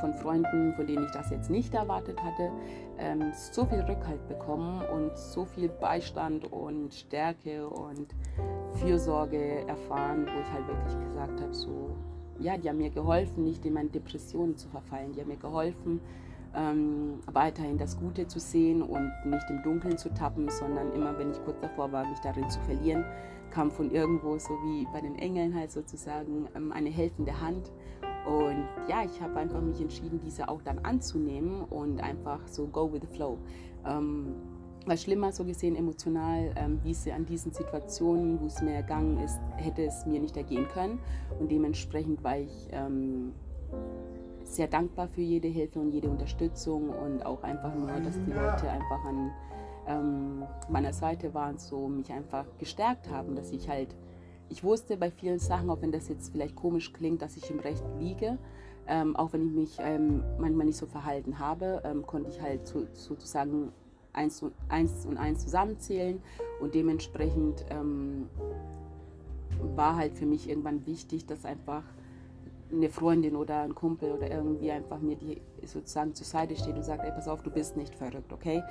von 0.00 0.12
Freunden, 0.14 0.74
von 0.74 0.86
denen 0.86 1.04
ich 1.04 1.12
das 1.12 1.30
jetzt 1.30 1.50
nicht 1.50 1.72
erwartet 1.72 2.22
hatte, 2.22 2.50
ähm, 2.98 3.32
so 3.32 3.64
viel 3.64 3.80
Rückhalt 3.80 4.26
bekommen 4.28 4.82
und 4.92 5.16
so 5.16 5.46
viel 5.46 5.68
Beistand 5.68 6.50
und 6.52 6.92
Stärke 6.92 7.66
und 7.68 8.14
Fürsorge 8.74 9.66
erfahren, 9.66 10.26
wo 10.26 10.40
ich 10.40 10.52
halt 10.52 10.68
wirklich 10.68 11.08
gesagt 11.08 11.40
habe, 11.40 11.54
so, 11.54 11.90
ja, 12.38 12.56
die 12.56 12.68
haben 12.68 12.78
mir 12.78 12.90
geholfen, 12.90 13.44
nicht 13.44 13.64
in 13.64 13.74
meine 13.74 13.88
Depressionen 13.88 14.56
zu 14.56 14.68
verfallen. 14.68 15.12
Die 15.12 15.20
haben 15.20 15.28
mir 15.28 15.36
geholfen, 15.36 16.00
ähm, 16.54 17.20
weiterhin 17.32 17.78
das 17.78 17.98
Gute 17.98 18.26
zu 18.26 18.38
sehen 18.38 18.82
und 18.82 19.12
nicht 19.24 19.48
im 19.50 19.62
Dunkeln 19.62 19.98
zu 19.98 20.12
tappen, 20.12 20.48
sondern 20.48 20.92
immer, 20.92 21.18
wenn 21.18 21.30
ich 21.30 21.42
kurz 21.44 21.60
davor 21.60 21.92
war, 21.92 22.06
mich 22.08 22.20
darin 22.20 22.48
zu 22.48 22.60
verlieren, 22.60 23.04
kam 23.50 23.70
von 23.70 23.90
irgendwo, 23.90 24.38
so 24.38 24.54
wie 24.64 24.86
bei 24.92 25.00
den 25.00 25.16
Engeln 25.18 25.54
halt 25.54 25.70
sozusagen, 25.70 26.48
ähm, 26.54 26.72
eine 26.72 26.90
helfende 26.90 27.40
Hand. 27.40 27.72
Und 28.26 28.66
ja, 28.88 29.04
ich 29.04 29.20
habe 29.20 29.38
einfach 29.38 29.60
mich 29.60 29.80
entschieden, 29.80 30.20
diese 30.24 30.48
auch 30.48 30.62
dann 30.62 30.78
anzunehmen 30.80 31.62
und 31.64 32.00
einfach 32.02 32.40
so 32.46 32.66
go 32.66 32.90
with 32.92 33.00
the 33.02 33.14
flow. 33.14 33.38
Ähm, 33.86 34.34
was 34.86 35.02
schlimmer 35.02 35.32
so 35.32 35.44
gesehen 35.44 35.76
emotional, 35.76 36.52
ähm, 36.56 36.80
es 36.88 37.06
an 37.08 37.24
diesen 37.24 37.52
Situationen, 37.52 38.40
wo 38.40 38.46
es 38.46 38.60
mir 38.60 38.74
ergangen 38.74 39.18
ist, 39.18 39.38
hätte 39.56 39.84
es 39.84 40.04
mir 40.06 40.20
nicht 40.20 40.36
ergehen 40.36 40.68
können. 40.68 40.98
Und 41.38 41.50
dementsprechend 41.50 42.22
war 42.22 42.38
ich 42.38 42.68
ähm, 42.72 43.32
sehr 44.42 44.68
dankbar 44.68 45.08
für 45.08 45.22
jede 45.22 45.48
Hilfe 45.48 45.80
und 45.80 45.90
jede 45.90 46.08
Unterstützung 46.08 46.90
und 46.90 47.24
auch 47.24 47.42
einfach 47.42 47.74
nur, 47.74 47.88
dass 47.88 48.14
die 48.26 48.32
Leute 48.32 48.68
einfach 48.70 49.04
an 49.04 49.30
ähm, 49.86 50.42
meiner 50.68 50.92
Seite 50.92 51.34
waren, 51.34 51.58
so 51.58 51.88
mich 51.88 52.12
einfach 52.12 52.46
gestärkt 52.58 53.10
haben, 53.10 53.34
dass 53.34 53.50
ich 53.52 53.68
halt, 53.68 53.94
ich 54.50 54.62
wusste 54.62 54.96
bei 54.96 55.10
vielen 55.10 55.38
Sachen, 55.38 55.70
auch 55.70 55.80
wenn 55.80 55.92
das 55.92 56.08
jetzt 56.08 56.30
vielleicht 56.30 56.56
komisch 56.56 56.92
klingt, 56.92 57.22
dass 57.22 57.36
ich 57.36 57.50
im 57.50 57.58
Recht 57.58 57.84
liege, 57.98 58.38
ähm, 58.86 59.16
auch 59.16 59.32
wenn 59.32 59.46
ich 59.46 59.52
mich 59.52 59.76
ähm, 59.80 60.22
manchmal 60.38 60.66
nicht 60.66 60.76
so 60.76 60.86
verhalten 60.86 61.38
habe, 61.38 61.82
ähm, 61.84 62.06
konnte 62.06 62.30
ich 62.30 62.40
halt 62.40 62.66
so, 62.66 62.86
sozusagen 62.92 63.72
eins 64.14 64.42
und 64.42 64.52
eins, 64.68 65.04
und 65.06 65.18
eins 65.18 65.42
zusammenzählen. 65.42 66.22
Und 66.60 66.74
dementsprechend 66.74 67.64
ähm, 67.70 68.28
war 69.76 69.96
halt 69.96 70.14
für 70.14 70.26
mich 70.26 70.48
irgendwann 70.48 70.86
wichtig, 70.86 71.26
dass 71.26 71.44
einfach 71.44 71.82
eine 72.72 72.88
Freundin 72.88 73.36
oder 73.36 73.62
ein 73.62 73.74
Kumpel 73.74 74.12
oder 74.12 74.30
irgendwie 74.30 74.70
einfach 74.70 75.00
mir 75.00 75.16
die 75.16 75.40
sozusagen 75.64 76.14
zur 76.14 76.26
Seite 76.26 76.56
steht 76.56 76.74
und 76.74 76.84
sagt, 76.84 77.04
ey, 77.04 77.12
pass 77.12 77.28
auf, 77.28 77.42
du 77.42 77.50
bist 77.50 77.76
nicht 77.76 77.94
verrückt, 77.94 78.32
okay? 78.32 78.62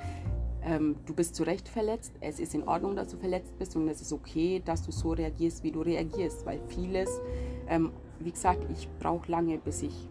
Ähm, 0.62 0.96
du 1.06 1.14
bist 1.14 1.34
zu 1.34 1.42
Recht 1.42 1.68
verletzt, 1.68 2.12
es 2.20 2.40
ist 2.40 2.54
in 2.54 2.66
Ordnung, 2.66 2.96
dass 2.96 3.08
du 3.08 3.18
verletzt 3.18 3.58
bist. 3.58 3.76
Und 3.76 3.88
es 3.88 4.00
ist 4.00 4.12
okay, 4.12 4.62
dass 4.64 4.82
du 4.82 4.92
so 4.92 5.12
reagierst, 5.12 5.62
wie 5.62 5.70
du 5.70 5.80
reagierst, 5.82 6.44
weil 6.46 6.60
vieles, 6.68 7.20
ähm, 7.68 7.92
wie 8.18 8.32
gesagt, 8.32 8.66
ich 8.70 8.88
brauche 8.98 9.30
lange, 9.30 9.58
bis 9.58 9.82
ich 9.82 10.08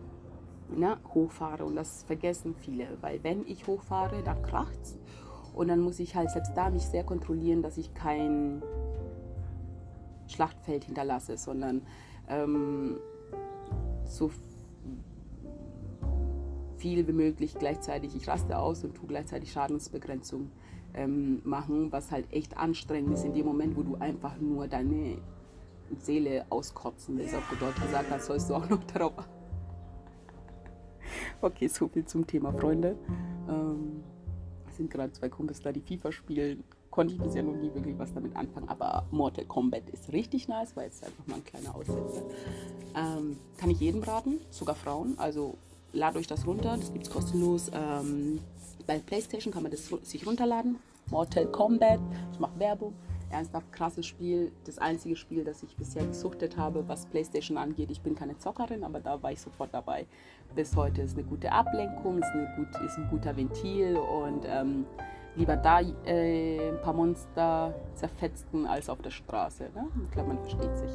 ne, 0.69 0.97
hochfahre. 1.13 1.65
Und 1.65 1.75
das 1.75 2.03
vergessen 2.03 2.55
viele, 2.55 2.87
weil 3.01 3.23
wenn 3.23 3.45
ich 3.47 3.65
hochfahre, 3.67 4.21
dann 4.23 4.41
kracht's 4.43 4.97
und 5.53 5.67
dann 5.67 5.79
muss 5.79 5.99
ich 5.99 6.15
halt 6.15 6.31
selbst 6.31 6.53
da 6.55 6.69
mich 6.69 6.83
sehr 6.83 7.03
kontrollieren, 7.03 7.61
dass 7.61 7.77
ich 7.77 7.93
kein 7.93 8.61
Schlachtfeld 10.27 10.85
hinterlasse, 10.85 11.37
sondern 11.37 11.81
ähm, 12.27 12.97
so 14.05 14.31
viel 16.77 17.07
wie 17.07 17.13
möglich 17.13 17.55
gleichzeitig, 17.57 18.15
ich 18.15 18.27
raste 18.27 18.57
aus 18.57 18.83
und 18.83 18.95
tue 18.95 19.07
gleichzeitig 19.07 19.51
Schadensbegrenzung 19.51 20.51
ähm, 20.93 21.41
machen, 21.43 21.91
was 21.91 22.11
halt 22.11 22.31
echt 22.31 22.57
anstrengend 22.57 23.13
ist 23.13 23.25
in 23.25 23.33
dem 23.33 23.45
Moment, 23.45 23.77
wo 23.77 23.83
du 23.83 23.95
einfach 23.95 24.37
nur 24.39 24.67
deine 24.67 25.17
Seele 25.99 26.45
auskotzen 26.49 27.17
willst. 27.17 27.35
Auf 27.35 27.47
Deutsch 27.59 27.81
gesagt, 27.81 28.11
dann 28.11 28.19
sollst 28.19 28.49
du 28.49 28.55
auch 28.55 28.67
noch 28.69 28.83
darauf. 28.85 29.13
okay, 31.41 31.67
so 31.67 31.87
viel 31.87 32.05
zum 32.05 32.25
Thema 32.25 32.51
Freunde. 32.53 32.95
Ähm, 33.47 33.92
sind 34.73 34.91
gerade 34.91 35.11
zwei 35.13 35.29
Kumpels 35.29 35.61
da, 35.61 35.71
die 35.71 35.81
FIFA 35.81 36.11
spielen. 36.11 36.63
Konnte 36.89 37.13
ich 37.15 37.19
bisher 37.19 37.41
noch 37.41 37.55
nie 37.55 37.73
wirklich 37.73 37.97
was 37.97 38.13
damit 38.13 38.35
anfangen, 38.35 38.69
aber 38.69 39.05
Mortal 39.09 39.45
Kombat 39.45 39.89
ist 39.89 40.11
richtig 40.13 40.47
nice, 40.47 40.75
weil 40.75 40.89
es 40.89 41.01
einfach 41.01 41.25
mal 41.25 41.37
ein 41.37 41.43
kleiner 41.43 41.73
Aussetzer. 41.73 42.21
Ähm, 42.95 43.37
kann 43.57 43.71
ich 43.71 43.79
jedem 43.79 44.03
raten, 44.03 44.39
sogar 44.51 44.75
Frauen. 44.75 45.15
Also 45.17 45.55
ladet 45.91 46.19
euch 46.19 46.27
das 46.27 46.45
runter, 46.45 46.77
das 46.77 46.93
gibt 46.93 47.07
es 47.07 47.11
kostenlos. 47.11 47.71
Ähm, 47.73 48.39
bei 48.85 48.99
PlayStation 48.99 49.51
kann 49.51 49.63
man 49.63 49.71
das 49.71 49.87
sich 50.03 50.27
runterladen. 50.27 50.77
Mortal 51.09 51.47
Kombat, 51.47 51.99
ich 52.31 52.39
mache 52.39 52.59
Werbung. 52.59 52.93
Ernsthaft 53.33 53.71
krasses 53.73 54.05
Spiel. 54.05 54.51
Das 54.65 54.77
einzige 54.77 55.15
Spiel, 55.15 55.43
das 55.43 55.63
ich 55.63 55.75
bisher 55.75 56.05
gesuchtet 56.05 56.57
habe, 56.57 56.87
was 56.87 57.05
PlayStation 57.07 57.57
angeht. 57.57 57.91
Ich 57.91 58.01
bin 58.01 58.15
keine 58.15 58.37
Zockerin, 58.37 58.83
aber 58.83 58.99
da 58.99 59.21
war 59.21 59.31
ich 59.31 59.41
sofort 59.41 59.73
dabei. 59.73 60.05
Bis 60.55 60.75
heute 60.75 61.01
ist 61.01 61.17
eine 61.17 61.25
gute 61.25 61.51
Ablenkung, 61.51 62.19
ist, 62.19 62.31
eine 62.33 62.53
gut, 62.55 62.67
ist 62.85 62.97
ein 62.97 63.07
guter 63.09 63.35
Ventil 63.35 63.97
und 63.97 64.45
ähm, 64.45 64.85
lieber 65.35 65.57
da 65.57 65.81
äh, 66.05 66.69
ein 66.69 66.81
paar 66.81 66.93
Monster 66.93 67.73
zerfetzten 67.95 68.65
als 68.65 68.89
auf 68.89 69.01
der 69.01 69.11
Straße. 69.11 69.63
Ne? 69.75 69.87
Ich 70.03 70.11
glaube, 70.11 70.29
man 70.29 70.39
versteht 70.39 70.77
sich. 70.77 70.91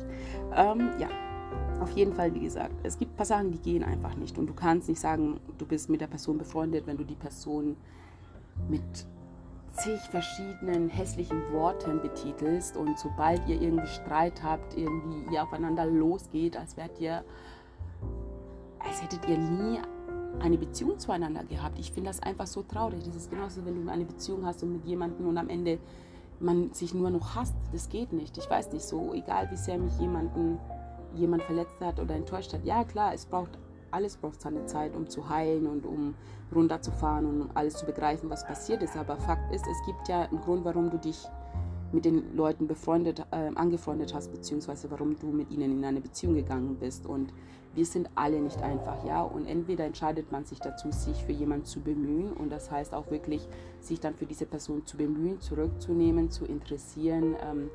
Ähm, 0.54 0.90
ja, 0.99 1.09
auf 1.80 1.90
jeden 1.92 2.12
Fall, 2.12 2.35
wie 2.35 2.40
gesagt, 2.40 2.75
es 2.83 2.99
gibt 2.99 3.12
ein 3.12 3.16
paar 3.16 3.26
Sachen, 3.26 3.50
die 3.50 3.59
gehen 3.59 3.83
einfach 3.83 4.14
nicht. 4.16 4.38
Und 4.38 4.47
du 4.47 4.54
kannst 4.54 4.88
nicht 4.88 5.00
sagen, 5.00 5.40
du 5.59 5.66
bist 5.66 5.88
mit 5.88 6.00
der 6.00 6.07
Person 6.07 6.38
befreundet, 6.38 6.87
wenn 6.87 6.97
du 6.97 7.04
die 7.04 7.14
Person 7.14 7.76
mit 8.68 9.07
zig 9.78 10.00
verschiedenen 10.11 10.88
hässlichen 10.88 11.52
Worten 11.52 12.00
betitelst 12.00 12.76
und 12.76 12.99
sobald 12.99 13.47
ihr 13.49 13.61
irgendwie 13.61 13.87
Streit 13.87 14.42
habt, 14.42 14.76
irgendwie 14.76 15.35
ihr 15.35 15.42
aufeinander 15.42 15.87
losgeht, 15.87 16.56
als 16.56 16.76
wärt 16.76 16.99
ihr, 17.00 17.25
als 18.78 19.02
hättet 19.02 19.28
ihr 19.28 19.38
nie 19.38 19.78
eine 20.40 20.58
Beziehung 20.58 20.99
zueinander 20.99 21.44
gehabt. 21.44 21.78
Ich 21.78 21.92
finde 21.92 22.11
das 22.11 22.20
einfach 22.20 22.47
so 22.47 22.62
traurig. 22.62 23.02
Das 23.04 23.16
ist 23.16 23.30
genauso, 23.30 23.64
wenn 23.64 23.85
du 23.85 23.90
eine 23.90 24.04
Beziehung 24.04 24.44
hast 24.44 24.62
und 24.62 24.73
mit 24.73 24.85
jemandem 24.85 25.26
und 25.26 25.38
am 25.38 25.49
Ende 25.49 25.78
man 26.40 26.73
sich 26.73 26.94
nur 26.94 27.11
noch 27.11 27.35
hasst. 27.35 27.56
Das 27.73 27.88
geht 27.88 28.12
nicht. 28.12 28.37
Ich 28.38 28.49
weiß 28.49 28.73
nicht 28.73 28.85
so, 28.85 29.12
egal 29.14 29.50
wie 29.50 29.56
sehr 29.56 29.78
mich 29.78 29.99
jemanden, 29.99 30.58
jemand 31.14 31.42
verletzt 31.42 31.80
hat 31.80 31.99
oder 31.99 32.14
enttäuscht 32.14 32.52
hat. 32.52 32.64
Ja, 32.64 32.85
klar, 32.85 33.14
es 33.14 33.26
braucht 33.26 33.58
alles 33.90 34.16
braucht 34.16 34.40
seine 34.40 34.66
Zeit, 34.66 34.95
um 34.95 35.09
zu 35.09 35.28
heilen 35.28 35.66
und 35.66 35.87
um 35.87 36.14
runterzufahren 36.54 37.26
und 37.26 37.42
um 37.42 37.50
alles 37.54 37.75
zu 37.75 37.87
begreifen, 37.87 38.30
was 38.30 38.47
passiert 38.47 38.83
ist. 38.83 38.97
Aber 38.97 39.16
Fakt 39.16 39.54
ist, 39.54 39.66
es 39.66 39.87
gibt 39.87 40.09
ja 40.09 40.23
einen 40.23 40.40
Grund, 40.40 40.64
warum 40.64 40.90
du 40.90 40.99
dich 40.99 41.28
mit 41.92 42.04
den 42.04 42.37
Leuten 42.37 42.66
befreundet, 42.66 43.25
äh, 43.30 43.50
angefreundet 43.54 44.14
hast, 44.14 44.30
beziehungsweise 44.30 44.90
warum 44.90 45.18
du 45.18 45.28
mit 45.28 45.50
ihnen 45.50 45.78
in 45.78 45.85
eine 45.85 46.00
Beziehung 46.00 46.35
gegangen 46.35 46.76
bist. 46.78 47.07
Und 47.07 47.33
wir 47.75 47.87
sind 47.87 48.11
alle 48.14 48.40
nicht 48.40 48.62
einfach, 48.62 49.04
ja. 49.04 49.23
Und 49.23 49.47
entweder 49.47 49.85
entscheidet 49.85 50.33
man 50.33 50.45
sich 50.45 50.59
dazu, 50.59 50.90
sich 50.90 51.25
für 51.25 51.33
jemanden 51.33 51.64
zu 51.64 51.80
bemühen, 51.80 52.33
und 52.33 52.50
das 52.50 52.71
heißt 52.71 52.95
auch 52.95 53.11
wirklich, 53.11 53.47
sich 53.80 54.00
dann 54.00 54.14
für 54.14 54.26
diese 54.26 54.47
Person 54.47 54.85
zu 54.85 54.97
bemühen, 54.97 55.40
zurückzunehmen, 55.40 56.30
zu 56.30 56.45
interessieren, 56.45 57.37
ähm, 57.40 57.71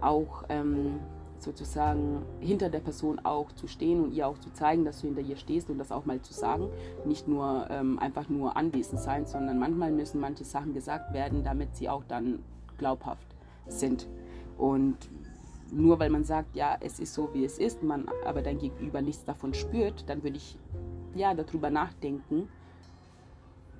auch 0.00 0.44
ähm, 0.48 0.98
sozusagen 1.42 2.22
hinter 2.40 2.68
der 2.68 2.80
Person 2.80 3.18
auch 3.24 3.52
zu 3.52 3.66
stehen 3.66 4.02
und 4.02 4.12
ihr 4.12 4.26
auch 4.26 4.38
zu 4.38 4.52
zeigen, 4.52 4.84
dass 4.84 5.00
du 5.00 5.06
hinter 5.06 5.22
ihr 5.22 5.36
stehst 5.36 5.70
und 5.70 5.78
das 5.78 5.92
auch 5.92 6.06
mal 6.06 6.20
zu 6.20 6.32
sagen. 6.32 6.68
Nicht 7.04 7.28
nur 7.28 7.66
ähm, 7.70 7.98
einfach 7.98 8.28
nur 8.28 8.56
anwesend 8.56 9.00
sein, 9.00 9.26
sondern 9.26 9.58
manchmal 9.58 9.92
müssen 9.92 10.20
manche 10.20 10.44
Sachen 10.44 10.74
gesagt 10.74 11.12
werden, 11.12 11.42
damit 11.44 11.76
sie 11.76 11.88
auch 11.88 12.04
dann 12.04 12.40
glaubhaft 12.78 13.26
sind. 13.66 14.08
Und 14.58 14.96
nur 15.72 15.98
weil 15.98 16.10
man 16.10 16.24
sagt, 16.24 16.56
ja, 16.56 16.76
es 16.80 16.98
ist 16.98 17.14
so, 17.14 17.32
wie 17.32 17.44
es 17.44 17.58
ist, 17.58 17.82
man 17.82 18.08
aber 18.24 18.42
dein 18.42 18.58
Gegenüber 18.58 19.02
nichts 19.02 19.24
davon 19.24 19.54
spürt, 19.54 20.08
dann 20.08 20.22
würde 20.22 20.36
ich 20.36 20.58
ja 21.14 21.34
darüber 21.34 21.70
nachdenken, 21.70 22.48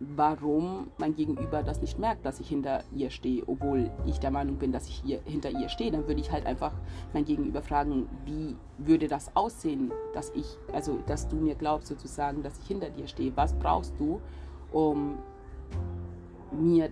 warum 0.00 0.88
mein 0.96 1.14
Gegenüber 1.14 1.62
das 1.62 1.82
nicht 1.82 1.98
merkt, 1.98 2.24
dass 2.24 2.40
ich 2.40 2.48
hinter 2.48 2.82
ihr 2.94 3.10
stehe, 3.10 3.46
obwohl 3.46 3.90
ich 4.06 4.18
der 4.18 4.30
Meinung 4.30 4.56
bin, 4.56 4.72
dass 4.72 4.88
ich 4.88 5.02
hier, 5.04 5.20
hinter 5.26 5.50
ihr 5.50 5.68
stehe, 5.68 5.90
dann 5.90 6.08
würde 6.08 6.20
ich 6.20 6.32
halt 6.32 6.46
einfach 6.46 6.72
mein 7.12 7.26
Gegenüber 7.26 7.60
fragen, 7.60 8.08
wie 8.24 8.56
würde 8.78 9.08
das 9.08 9.36
aussehen, 9.36 9.92
dass 10.14 10.30
ich, 10.30 10.56
also 10.72 10.98
dass 11.06 11.28
du 11.28 11.36
mir 11.36 11.54
glaubst 11.54 11.88
sozusagen, 11.88 12.42
dass 12.42 12.58
ich 12.60 12.66
hinter 12.66 12.88
dir 12.88 13.06
stehe. 13.06 13.36
Was 13.36 13.52
brauchst 13.52 13.92
du, 14.00 14.20
um 14.72 15.18
mir 16.50 16.90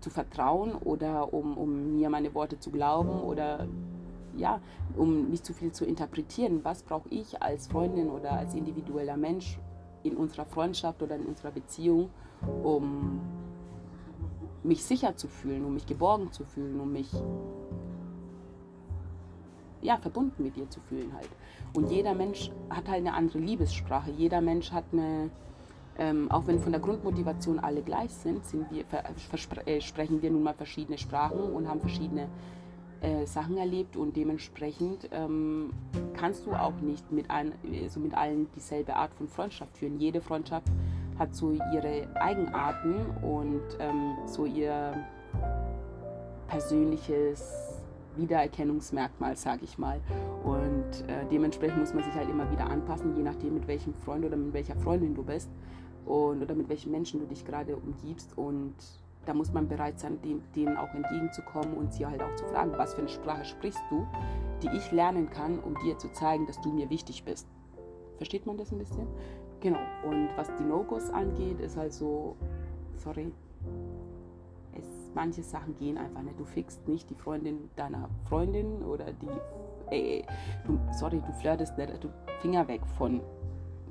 zu 0.00 0.10
vertrauen 0.10 0.74
oder 0.74 1.32
um, 1.32 1.56
um 1.56 1.96
mir 1.96 2.10
meine 2.10 2.34
Worte 2.34 2.58
zu 2.58 2.70
glauben 2.70 3.20
oder 3.22 3.68
ja, 4.36 4.60
um 4.96 5.30
nicht 5.30 5.44
zu 5.44 5.52
viel 5.52 5.72
zu 5.72 5.84
interpretieren. 5.84 6.60
Was 6.64 6.82
brauche 6.82 7.08
ich 7.08 7.40
als 7.42 7.68
Freundin 7.68 8.10
oder 8.10 8.32
als 8.32 8.54
individueller 8.54 9.16
Mensch 9.16 9.58
in 10.02 10.16
unserer 10.16 10.44
Freundschaft 10.44 11.02
oder 11.02 11.16
in 11.16 11.26
unserer 11.26 11.50
Beziehung, 11.50 12.10
um 12.62 13.20
mich 14.62 14.84
sicher 14.84 15.16
zu 15.16 15.28
fühlen, 15.28 15.64
um 15.64 15.74
mich 15.74 15.86
geborgen 15.86 16.32
zu 16.32 16.44
fühlen, 16.44 16.80
um 16.80 16.92
mich 16.92 17.10
ja, 19.80 19.96
verbunden 19.96 20.42
mit 20.42 20.56
dir 20.56 20.68
zu 20.68 20.80
fühlen 20.80 21.12
halt. 21.14 21.28
Und 21.74 21.90
jeder 21.90 22.14
Mensch 22.14 22.50
hat 22.70 22.88
halt 22.88 22.98
eine 22.98 23.14
andere 23.14 23.38
Liebessprache. 23.38 24.10
Jeder 24.10 24.40
Mensch 24.40 24.72
hat 24.72 24.84
eine, 24.92 25.30
ähm, 25.98 26.30
auch 26.30 26.46
wenn 26.46 26.58
von 26.58 26.72
der 26.72 26.80
Grundmotivation 26.80 27.58
alle 27.58 27.82
gleich 27.82 28.10
sind, 28.10 28.44
sind 28.44 28.66
wir, 28.70 28.84
äh, 29.66 29.80
sprechen 29.80 30.22
wir 30.22 30.30
nun 30.30 30.42
mal 30.42 30.54
verschiedene 30.54 30.98
Sprachen 30.98 31.40
und 31.40 31.68
haben 31.68 31.80
verschiedene 31.80 32.28
äh, 33.00 33.26
Sachen 33.26 33.56
erlebt 33.56 33.96
und 33.96 34.16
dementsprechend 34.16 35.08
ähm, 35.12 35.72
kannst 36.14 36.46
du 36.46 36.52
auch 36.52 36.80
nicht 36.80 37.12
mit, 37.12 37.30
ein, 37.30 37.52
so 37.88 38.00
mit 38.00 38.14
allen 38.14 38.48
dieselbe 38.56 38.96
Art 38.96 39.14
von 39.14 39.28
Freundschaft 39.28 39.78
führen. 39.78 40.00
Jede 40.00 40.20
Freundschaft 40.20 40.66
hat 41.18 41.34
so 41.34 41.52
ihre 41.52 42.06
Eigenarten 42.14 43.06
und 43.22 43.62
ähm, 43.80 44.16
so 44.26 44.46
ihr 44.46 44.94
persönliches 46.46 47.78
Wiedererkennungsmerkmal, 48.16 49.36
sage 49.36 49.64
ich 49.64 49.78
mal. 49.78 50.00
Und 50.44 51.08
äh, 51.08 51.24
dementsprechend 51.30 51.78
muss 51.78 51.94
man 51.94 52.04
sich 52.04 52.14
halt 52.14 52.28
immer 52.28 52.50
wieder 52.50 52.68
anpassen, 52.68 53.16
je 53.16 53.22
nachdem, 53.22 53.54
mit 53.54 53.66
welchem 53.68 53.94
Freund 53.94 54.24
oder 54.24 54.36
mit 54.36 54.52
welcher 54.52 54.76
Freundin 54.76 55.14
du 55.14 55.22
bist 55.22 55.48
und, 56.06 56.42
oder 56.42 56.54
mit 56.54 56.68
welchen 56.68 56.90
Menschen 56.90 57.20
du 57.20 57.26
dich 57.26 57.44
gerade 57.44 57.76
umgibst. 57.76 58.36
Und 58.36 58.74
da 59.26 59.34
muss 59.34 59.52
man 59.52 59.68
bereit 59.68 60.00
sein, 60.00 60.20
denen, 60.22 60.42
denen 60.54 60.76
auch 60.76 60.92
entgegenzukommen 60.94 61.74
und 61.74 61.92
sie 61.92 62.06
halt 62.06 62.22
auch 62.22 62.34
zu 62.34 62.44
fragen, 62.46 62.72
was 62.76 62.94
für 62.94 63.00
eine 63.00 63.10
Sprache 63.10 63.44
sprichst 63.44 63.82
du, 63.90 64.06
die 64.62 64.76
ich 64.76 64.90
lernen 64.90 65.30
kann, 65.30 65.58
um 65.58 65.74
dir 65.84 65.98
zu 65.98 66.10
zeigen, 66.12 66.46
dass 66.46 66.60
du 66.60 66.72
mir 66.72 66.90
wichtig 66.90 67.24
bist. 67.24 67.46
Versteht 68.16 68.46
man 68.46 68.56
das 68.56 68.72
ein 68.72 68.78
bisschen? 68.78 69.06
Genau. 69.60 69.80
Und 70.04 70.28
was 70.36 70.48
die 70.58 70.64
No-Gos 70.64 71.10
angeht, 71.10 71.60
ist 71.60 71.76
halt 71.76 71.92
so, 71.92 72.36
sorry, 72.96 73.32
manche 75.14 75.42
Sachen 75.42 75.76
gehen 75.76 75.98
einfach 75.98 76.22
nicht. 76.22 76.38
Du 76.38 76.44
fixst 76.44 76.86
nicht 76.86 77.10
die 77.10 77.14
Freundin 77.14 77.70
deiner 77.76 78.08
Freundin 78.28 78.82
oder 78.82 79.06
die, 79.06 79.90
ey, 79.90 80.24
du, 80.64 80.78
sorry, 80.92 81.20
du 81.26 81.32
flirtest 81.32 81.76
nicht, 81.76 82.04
du 82.04 82.08
Finger 82.40 82.66
weg 82.68 82.82
von 82.96 83.20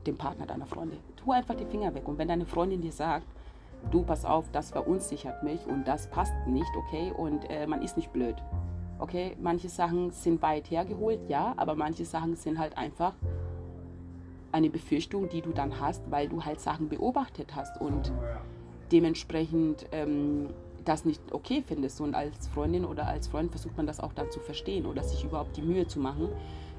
dem 0.06 0.18
Partner 0.18 0.46
deiner 0.46 0.66
Freundin. 0.66 1.00
Tu 1.18 1.32
einfach 1.32 1.56
die 1.56 1.66
Finger 1.66 1.94
weg. 1.94 2.08
Und 2.08 2.18
wenn 2.18 2.30
deine 2.30 2.46
Freundin 2.46 2.82
dir 2.82 2.94
sagt, 2.94 3.28
du 3.92 4.04
pass 4.04 4.24
auf, 4.24 4.46
das 4.52 4.72
verunsichert 4.72 5.44
mich 5.44 5.66
und 5.68 5.86
das 5.86 6.08
passt 6.08 6.34
nicht, 6.48 6.72
okay, 6.78 7.12
und 7.12 7.50
äh, 7.50 7.68
man 7.68 7.82
ist 7.82 7.98
nicht 7.98 8.14
blöd. 8.14 8.36
Okay, 9.00 9.36
manche 9.40 9.70
Sachen 9.70 10.12
sind 10.12 10.42
weit 10.42 10.72
hergeholt, 10.72 11.20
ja, 11.28 11.54
aber 11.58 11.76
manche 11.76 12.06
Sachen 12.06 12.36
sind 12.36 12.58
halt 12.58 12.78
einfach 12.78 13.14
eine 14.52 14.70
Befürchtung, 14.70 15.30
die 15.30 15.42
du 15.42 15.52
dann 15.52 15.80
hast, 15.80 16.10
weil 16.10 16.30
du 16.30 16.44
halt 16.44 16.60
Sachen 16.60 16.90
beobachtet 16.90 17.56
hast 17.56 17.80
und 17.82 18.12
dementsprechend 18.92 19.86
ähm, 19.92 20.48
das 20.86 21.06
nicht 21.06 21.22
okay 21.32 21.64
findest. 21.66 22.00
Und 22.02 22.16
als 22.16 22.48
Freundin 22.48 22.86
oder 22.86 23.08
als 23.08 23.28
Freund 23.28 23.52
versucht 23.52 23.78
man 23.78 23.88
das 23.88 24.00
auch 24.00 24.14
dann 24.14 24.32
zu 24.32 24.40
verstehen 24.40 24.86
oder 24.86 25.04
sich 25.04 25.24
überhaupt 25.24 25.58
die 25.58 25.62
Mühe 25.62 25.88
zu 25.88 26.00
machen, 26.00 26.30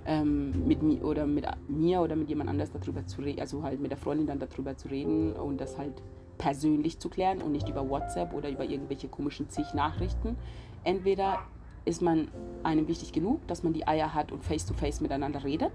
ähm, 0.06 0.66
mit 0.66 0.82
mir 0.82 1.04
oder 1.04 1.26
mit 1.26 1.46
mir 1.68 2.00
oder 2.00 2.16
mit 2.16 2.28
jemand 2.28 2.48
anders 2.50 2.70
darüber 2.70 3.06
zu 3.06 3.20
reden, 3.20 3.40
also 3.40 3.62
halt 3.62 3.80
mit 3.80 3.90
der 3.90 3.98
Freundin 3.98 4.26
dann 4.26 4.38
darüber 4.38 4.76
zu 4.76 4.88
reden 4.88 5.34
und 5.34 5.60
das 5.60 5.76
halt 5.76 6.02
persönlich 6.38 6.98
zu 6.98 7.08
klären 7.08 7.42
und 7.42 7.52
nicht 7.52 7.68
über 7.68 7.88
WhatsApp 7.88 8.32
oder 8.32 8.48
über 8.48 8.64
irgendwelche 8.64 9.08
komischen 9.08 9.50
zig 9.50 9.74
Nachrichten. 9.74 10.36
Entweder 10.84 11.40
ist 11.84 12.00
man 12.00 12.28
einem 12.62 12.88
wichtig 12.88 13.12
genug, 13.12 13.46
dass 13.48 13.62
man 13.62 13.72
die 13.72 13.86
Eier 13.86 14.14
hat 14.14 14.32
und 14.32 14.44
face 14.44 14.64
to 14.64 14.74
face 14.74 15.00
miteinander 15.00 15.44
redet, 15.44 15.72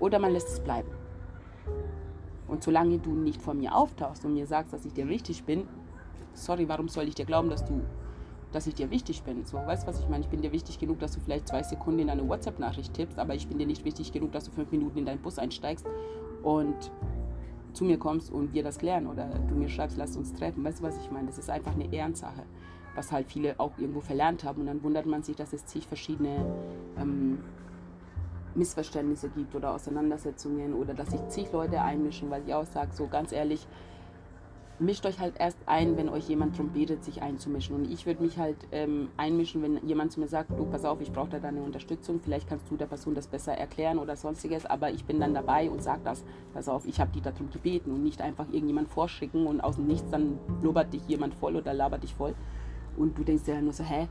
oder 0.00 0.18
man 0.18 0.32
lässt 0.32 0.48
es 0.48 0.60
bleiben. 0.60 0.88
Und 2.48 2.62
solange 2.62 2.98
du 2.98 3.10
nicht 3.10 3.42
vor 3.42 3.54
mir 3.54 3.74
auftauchst 3.74 4.24
und 4.24 4.34
mir 4.34 4.46
sagst, 4.46 4.72
dass 4.72 4.84
ich 4.84 4.92
dir 4.92 5.08
wichtig 5.08 5.44
bin, 5.44 5.66
sorry, 6.34 6.68
warum 6.68 6.88
soll 6.88 7.08
ich 7.08 7.14
dir 7.14 7.24
glauben, 7.24 7.50
dass 7.50 7.64
du, 7.64 7.80
dass 8.52 8.66
ich 8.66 8.74
dir 8.74 8.90
wichtig 8.90 9.22
bin? 9.22 9.44
So, 9.44 9.56
weißt 9.56 9.82
du, 9.82 9.88
was 9.88 10.00
ich 10.00 10.08
meine? 10.08 10.22
Ich 10.22 10.30
bin 10.30 10.42
dir 10.42 10.52
wichtig 10.52 10.78
genug, 10.78 11.00
dass 11.00 11.12
du 11.12 11.20
vielleicht 11.20 11.48
zwei 11.48 11.62
Sekunden 11.62 12.00
in 12.00 12.10
eine 12.10 12.28
WhatsApp-Nachricht 12.28 12.94
tippst, 12.94 13.18
aber 13.18 13.34
ich 13.34 13.48
bin 13.48 13.58
dir 13.58 13.66
nicht 13.66 13.84
wichtig 13.84 14.12
genug, 14.12 14.32
dass 14.32 14.44
du 14.44 14.52
fünf 14.52 14.70
Minuten 14.70 14.98
in 14.98 15.06
deinen 15.06 15.20
Bus 15.20 15.38
einsteigst 15.38 15.86
und 16.42 16.90
zu 17.72 17.84
mir 17.84 17.98
kommst 17.98 18.32
und 18.32 18.54
wir 18.54 18.62
das 18.62 18.78
klären 18.78 19.06
oder 19.06 19.28
du 19.48 19.54
mir 19.54 19.68
schreibst, 19.68 19.96
lass 19.98 20.16
uns 20.16 20.32
treffen. 20.32 20.64
Weißt 20.64 20.80
du, 20.80 20.84
was 20.84 20.96
ich 20.98 21.10
meine? 21.10 21.26
Das 21.26 21.38
ist 21.38 21.50
einfach 21.50 21.74
eine 21.74 21.92
Ehrensache, 21.92 22.42
was 22.94 23.12
halt 23.12 23.26
viele 23.26 23.60
auch 23.60 23.76
irgendwo 23.78 24.00
verlernt 24.00 24.44
haben. 24.44 24.62
Und 24.62 24.66
dann 24.66 24.82
wundert 24.82 25.04
man 25.04 25.22
sich, 25.22 25.36
dass 25.36 25.52
es 25.52 25.66
zig 25.66 25.86
verschiedene 25.86 26.46
ähm, 26.98 27.38
Missverständnisse 28.56 29.28
gibt 29.28 29.54
oder 29.54 29.74
Auseinandersetzungen 29.74 30.74
oder 30.74 30.94
dass 30.94 31.10
sich 31.10 31.26
zig 31.28 31.52
Leute 31.52 31.80
einmischen, 31.80 32.30
weil 32.30 32.42
ich 32.46 32.54
auch 32.54 32.66
sage, 32.66 32.90
so 32.92 33.06
ganz 33.06 33.32
ehrlich, 33.32 33.66
mischt 34.78 35.06
euch 35.06 35.18
halt 35.18 35.34
erst 35.38 35.58
ein, 35.66 35.96
wenn 35.96 36.08
euch 36.08 36.28
jemand 36.28 36.54
darum 36.54 36.70
betet, 36.72 37.02
sich 37.04 37.22
einzumischen. 37.22 37.76
Und 37.76 37.90
ich 37.90 38.04
würde 38.06 38.22
mich 38.22 38.38
halt 38.38 38.56
ähm, 38.72 39.08
einmischen, 39.16 39.62
wenn 39.62 39.86
jemand 39.86 40.12
zu 40.12 40.20
mir 40.20 40.28
sagt, 40.28 40.50
du, 40.50 40.66
pass 40.66 40.84
auf, 40.84 41.00
ich 41.00 41.12
brauche 41.12 41.30
da 41.30 41.38
deine 41.38 41.62
Unterstützung, 41.62 42.20
vielleicht 42.20 42.48
kannst 42.48 42.70
du 42.70 42.76
der 42.76 42.86
Person 42.86 43.14
das 43.14 43.26
besser 43.26 43.52
erklären 43.52 43.98
oder 43.98 44.16
sonstiges, 44.16 44.66
aber 44.66 44.90
ich 44.90 45.04
bin 45.04 45.20
dann 45.20 45.34
dabei 45.34 45.70
und 45.70 45.82
sage 45.82 46.00
das, 46.04 46.24
pass 46.52 46.68
auf, 46.68 46.86
ich 46.86 47.00
habe 47.00 47.10
die 47.14 47.20
darum 47.20 47.50
gebeten 47.50 47.90
und 47.90 48.02
nicht 48.02 48.20
einfach 48.20 48.46
irgendjemand 48.50 48.88
vorschicken 48.88 49.46
und 49.46 49.60
aus 49.60 49.76
dem 49.76 49.86
Nichts 49.86 50.10
dann 50.10 50.38
blubbert 50.60 50.92
dich 50.92 51.06
jemand 51.08 51.34
voll 51.34 51.56
oder 51.56 51.72
labert 51.72 52.02
dich 52.02 52.14
voll. 52.14 52.34
Und 52.96 53.16
du 53.18 53.24
denkst 53.24 53.44
dir 53.44 53.54
dann 53.54 53.64
nur 53.64 53.72
so, 53.72 53.84
hä, 53.84 54.08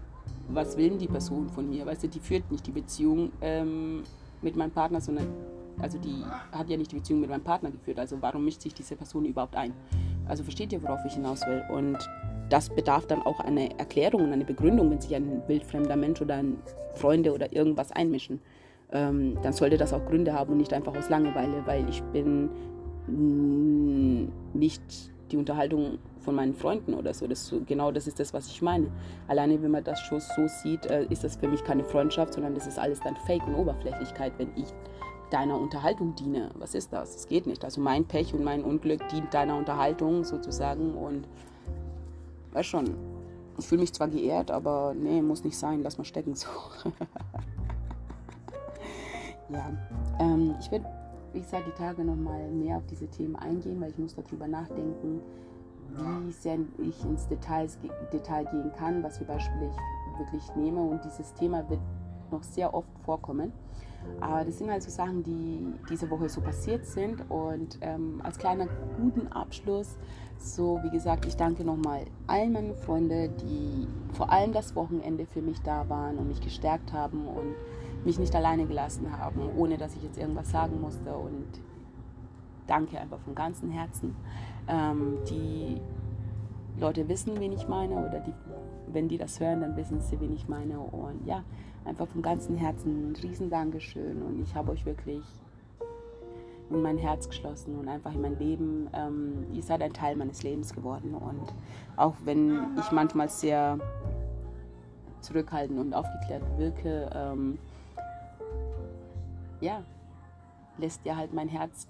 was 0.47 0.77
will 0.77 0.89
denn 0.89 0.99
die 0.99 1.07
Person 1.07 1.49
von 1.49 1.69
mir? 1.69 1.85
Weißt 1.85 2.03
du, 2.03 2.07
die 2.07 2.19
führt 2.19 2.51
nicht 2.51 2.65
die 2.67 2.71
Beziehung 2.71 3.31
ähm, 3.41 4.03
mit 4.41 4.55
meinem 4.55 4.71
Partner, 4.71 5.01
sondern 5.01 5.27
also 5.79 5.97
die 5.97 6.23
hat 6.51 6.69
ja 6.69 6.77
nicht 6.77 6.91
die 6.91 6.95
Beziehung 6.95 7.21
mit 7.21 7.29
meinem 7.29 7.43
Partner 7.43 7.69
geführt. 7.71 7.99
Also 7.99 8.21
warum 8.21 8.45
mischt 8.45 8.61
sich 8.61 8.73
diese 8.73 8.95
Person 8.95 9.25
überhaupt 9.25 9.55
ein? 9.55 9.73
Also 10.27 10.43
versteht 10.43 10.71
ihr, 10.71 10.81
worauf 10.81 10.99
ich 11.05 11.13
hinaus 11.13 11.41
will? 11.45 11.63
Und 11.69 11.97
das 12.49 12.69
bedarf 12.69 13.07
dann 13.07 13.21
auch 13.21 13.39
einer 13.39 13.71
Erklärung 13.77 14.23
und 14.23 14.31
einer 14.31 14.45
Begründung, 14.45 14.91
wenn 14.91 15.01
sich 15.01 15.15
ein 15.15 15.41
wildfremder 15.47 15.95
Mensch 15.95 16.21
oder 16.21 16.35
ein 16.35 16.57
Freunde 16.93 17.33
oder 17.33 17.53
irgendwas 17.53 17.91
einmischen. 17.91 18.39
Ähm, 18.91 19.37
dann 19.41 19.51
sollte 19.51 19.77
das 19.77 19.93
auch 19.93 20.05
Gründe 20.05 20.33
haben 20.33 20.51
und 20.51 20.57
nicht 20.57 20.71
einfach 20.71 20.95
aus 20.95 21.09
Langeweile, 21.09 21.65
weil 21.65 21.89
ich 21.89 22.01
bin 22.03 22.49
nicht 24.53 25.11
die 25.31 25.37
Unterhaltung 25.37 25.99
von 26.19 26.35
meinen 26.35 26.53
Freunden 26.53 26.93
oder 26.93 27.13
so. 27.13 27.27
Das, 27.27 27.53
genau 27.65 27.91
das 27.91 28.07
ist 28.07 28.19
das, 28.19 28.33
was 28.33 28.47
ich 28.47 28.61
meine. 28.61 28.87
Alleine, 29.27 29.61
wenn 29.61 29.71
man 29.71 29.83
das 29.83 29.99
schon 30.01 30.19
so 30.19 30.47
sieht, 30.47 30.85
äh, 30.85 31.05
ist 31.09 31.23
das 31.23 31.35
für 31.35 31.47
mich 31.47 31.63
keine 31.63 31.83
Freundschaft, 31.83 32.33
sondern 32.33 32.53
das 32.55 32.67
ist 32.67 32.79
alles 32.79 32.99
dann 33.01 33.15
Fake 33.25 33.45
und 33.47 33.55
Oberflächlichkeit, 33.55 34.33
wenn 34.37 34.49
ich 34.55 34.67
deiner 35.31 35.59
Unterhaltung 35.59 36.15
diene. 36.15 36.49
Was 36.55 36.75
ist 36.75 36.93
das? 36.93 37.13
Das 37.13 37.27
geht 37.27 37.47
nicht. 37.47 37.63
Also 37.63 37.81
mein 37.81 38.05
Pech 38.05 38.33
und 38.33 38.43
mein 38.43 38.63
Unglück 38.63 39.07
dient 39.09 39.33
deiner 39.33 39.57
Unterhaltung 39.57 40.23
sozusagen 40.23 40.93
und 40.95 41.27
weiß 42.53 42.65
schon, 42.65 42.95
ich 43.57 43.65
fühle 43.65 43.81
mich 43.81 43.93
zwar 43.93 44.07
geehrt, 44.07 44.51
aber 44.51 44.93
nee, 44.95 45.21
muss 45.21 45.43
nicht 45.43 45.57
sein, 45.57 45.81
lass 45.81 45.97
mal 45.97 46.03
stecken 46.03 46.35
so. 46.35 46.47
ja, 49.49 49.71
ähm, 50.19 50.55
ich 50.59 50.71
werde, 50.71 50.85
wie 51.35 51.41
gesagt, 51.41 51.67
die 51.67 51.77
Tage 51.77 52.03
nochmal 52.03 52.49
mehr 52.49 52.77
auf 52.77 52.85
diese 52.87 53.07
Themen 53.07 53.35
eingehen, 53.35 53.79
weil 53.81 53.89
ich 53.91 53.97
muss 53.97 54.15
darüber 54.15 54.47
nachdenken, 54.47 55.19
wie 55.97 56.31
sehr 56.31 56.57
ich 56.77 57.03
ins 57.03 57.27
Details, 57.27 57.77
Detail 58.11 58.45
gehen 58.45 58.71
kann, 58.77 59.03
was 59.03 59.17
für 59.17 59.25
Beispiele 59.25 59.69
ich 59.69 60.19
wirklich 60.19 60.55
nehme 60.55 60.81
und 60.81 61.03
dieses 61.03 61.33
Thema 61.33 61.69
wird 61.69 61.81
noch 62.31 62.43
sehr 62.43 62.73
oft 62.73 62.89
vorkommen. 63.03 63.51
Aber 64.21 64.45
das 64.45 64.59
sind 64.59 64.69
halt 64.69 64.83
so 64.83 64.89
Sachen, 64.89 65.23
die 65.23 65.65
diese 65.89 66.09
Woche 66.09 66.29
so 66.29 66.41
passiert 66.41 66.85
sind. 66.85 67.29
Und 67.29 67.79
ähm, 67.81 68.21
als 68.23 68.37
kleiner 68.37 68.67
guten 68.97 69.27
Abschluss, 69.29 69.97
so 70.37 70.79
wie 70.83 70.91
gesagt, 70.91 71.25
ich 71.25 71.35
danke 71.35 71.63
nochmal 71.63 72.05
allen 72.27 72.53
meinen 72.53 72.75
Freunden, 72.75 73.35
die 73.37 73.87
vor 74.13 74.31
allem 74.31 74.53
das 74.53 74.75
Wochenende 74.75 75.25
für 75.25 75.41
mich 75.41 75.59
da 75.61 75.89
waren 75.89 76.17
und 76.17 76.27
mich 76.27 76.41
gestärkt 76.41 76.93
haben 76.93 77.27
und 77.27 77.55
mich 78.05 78.19
nicht 78.19 78.35
alleine 78.35 78.65
gelassen 78.65 79.17
haben, 79.17 79.41
ohne 79.57 79.77
dass 79.77 79.95
ich 79.95 80.03
jetzt 80.03 80.17
irgendwas 80.17 80.51
sagen 80.51 80.79
musste. 80.81 81.13
Und 81.15 81.47
danke 82.67 82.99
einfach 82.99 83.19
von 83.19 83.35
ganzem 83.35 83.71
Herzen. 83.71 84.15
Ähm, 84.67 85.17
die 85.29 85.81
Leute 86.79 87.07
wissen, 87.07 87.39
wen 87.39 87.51
ich 87.51 87.67
meine, 87.67 87.95
oder 87.95 88.19
die, 88.19 88.33
wenn 88.87 89.07
die 89.07 89.17
das 89.17 89.39
hören, 89.39 89.61
dann 89.61 89.75
wissen 89.75 90.01
sie, 90.01 90.19
wen 90.19 90.33
ich 90.33 90.47
meine. 90.47 90.79
Und 90.79 91.25
ja, 91.25 91.43
einfach 91.85 92.07
vom 92.07 92.21
ganzen 92.21 92.55
Herzen 92.57 93.11
ein 93.11 93.15
riesen 93.15 93.49
Dankeschön 93.49 94.21
und 94.23 94.41
ich 94.41 94.55
habe 94.55 94.71
euch 94.71 94.85
wirklich 94.85 95.23
in 96.69 96.81
mein 96.81 96.97
Herz 96.97 97.29
geschlossen 97.29 97.77
und 97.77 97.87
einfach 97.87 98.13
in 98.13 98.21
mein 98.21 98.37
Leben. 98.39 98.89
Ähm, 98.93 99.45
ihr 99.53 99.61
seid 99.61 99.81
ein 99.81 99.93
Teil 99.93 100.15
meines 100.15 100.43
Lebens 100.43 100.73
geworden 100.73 101.13
und 101.13 101.53
auch 101.95 102.15
wenn 102.23 102.75
ich 102.79 102.91
manchmal 102.91 103.29
sehr 103.29 103.77
zurückhaltend 105.21 105.79
und 105.79 105.93
aufgeklärt 105.93 106.43
wirke, 106.57 107.09
ähm, 107.13 107.57
ja, 109.65 109.83
lässt 110.77 111.05
ihr 111.05 111.17
halt 111.17 111.33
mein 111.33 111.47
Herz, 111.47 111.87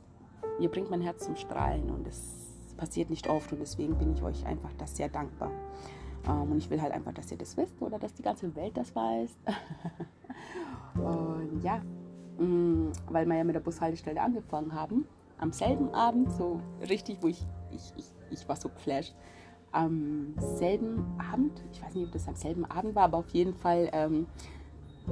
ihr 0.60 0.70
bringt 0.70 0.90
mein 0.90 1.02
Herz 1.02 1.26
zum 1.26 1.36
Strahlen 1.36 1.92
und 1.92 2.08
das 2.08 2.74
passiert 2.78 3.10
nicht 3.10 3.28
oft 3.28 3.52
und 3.52 3.60
deswegen 3.60 3.98
bin 3.98 4.14
ich 4.14 4.24
euch 4.24 4.46
einfach 4.46 4.72
das 4.78 4.96
sehr 4.96 5.10
dankbar. 5.10 5.52
Ähm, 6.28 6.52
und 6.52 6.58
ich 6.58 6.70
will 6.70 6.82
halt 6.82 6.94
einfach, 6.94 7.14
dass 7.14 7.32
ihr 7.32 7.38
das 7.38 7.58
wisst 7.58 7.82
oder 7.82 8.00
dass 8.00 8.14
die 8.14 8.24
ganze 8.24 8.56
Welt 8.56 8.76
das 8.78 8.96
weiß. 8.96 9.38
und 10.96 11.62
ja, 11.62 11.82
mh, 12.38 12.46
mm, 12.46 12.92
weil 13.10 13.26
wir 13.26 13.36
ja 13.36 13.44
mit 13.44 13.56
der 13.56 13.60
Bushaltestelle 13.60 14.22
angefangen 14.22 14.74
haben, 14.74 15.06
am 15.38 15.52
selben 15.52 15.94
Abend, 15.94 16.32
so 16.32 16.62
richtig, 16.90 17.18
wo 17.22 17.28
ich, 17.28 17.46
ich, 17.72 17.94
ich, 17.98 18.06
ich 18.32 18.48
war 18.48 18.56
so 18.56 18.70
geflasht, 18.70 19.16
am 19.74 20.34
selben 20.38 21.06
Abend, 21.32 21.62
ich 21.74 21.84
weiß 21.84 21.94
nicht, 21.94 22.06
ob 22.06 22.14
das 22.14 22.28
am 22.30 22.36
selben 22.36 22.64
Abend 22.66 22.96
war, 22.96 23.04
aber 23.04 23.18
auf 23.18 23.30
jeden 23.30 23.54
Fall, 23.54 23.90
ähm, 23.92 24.28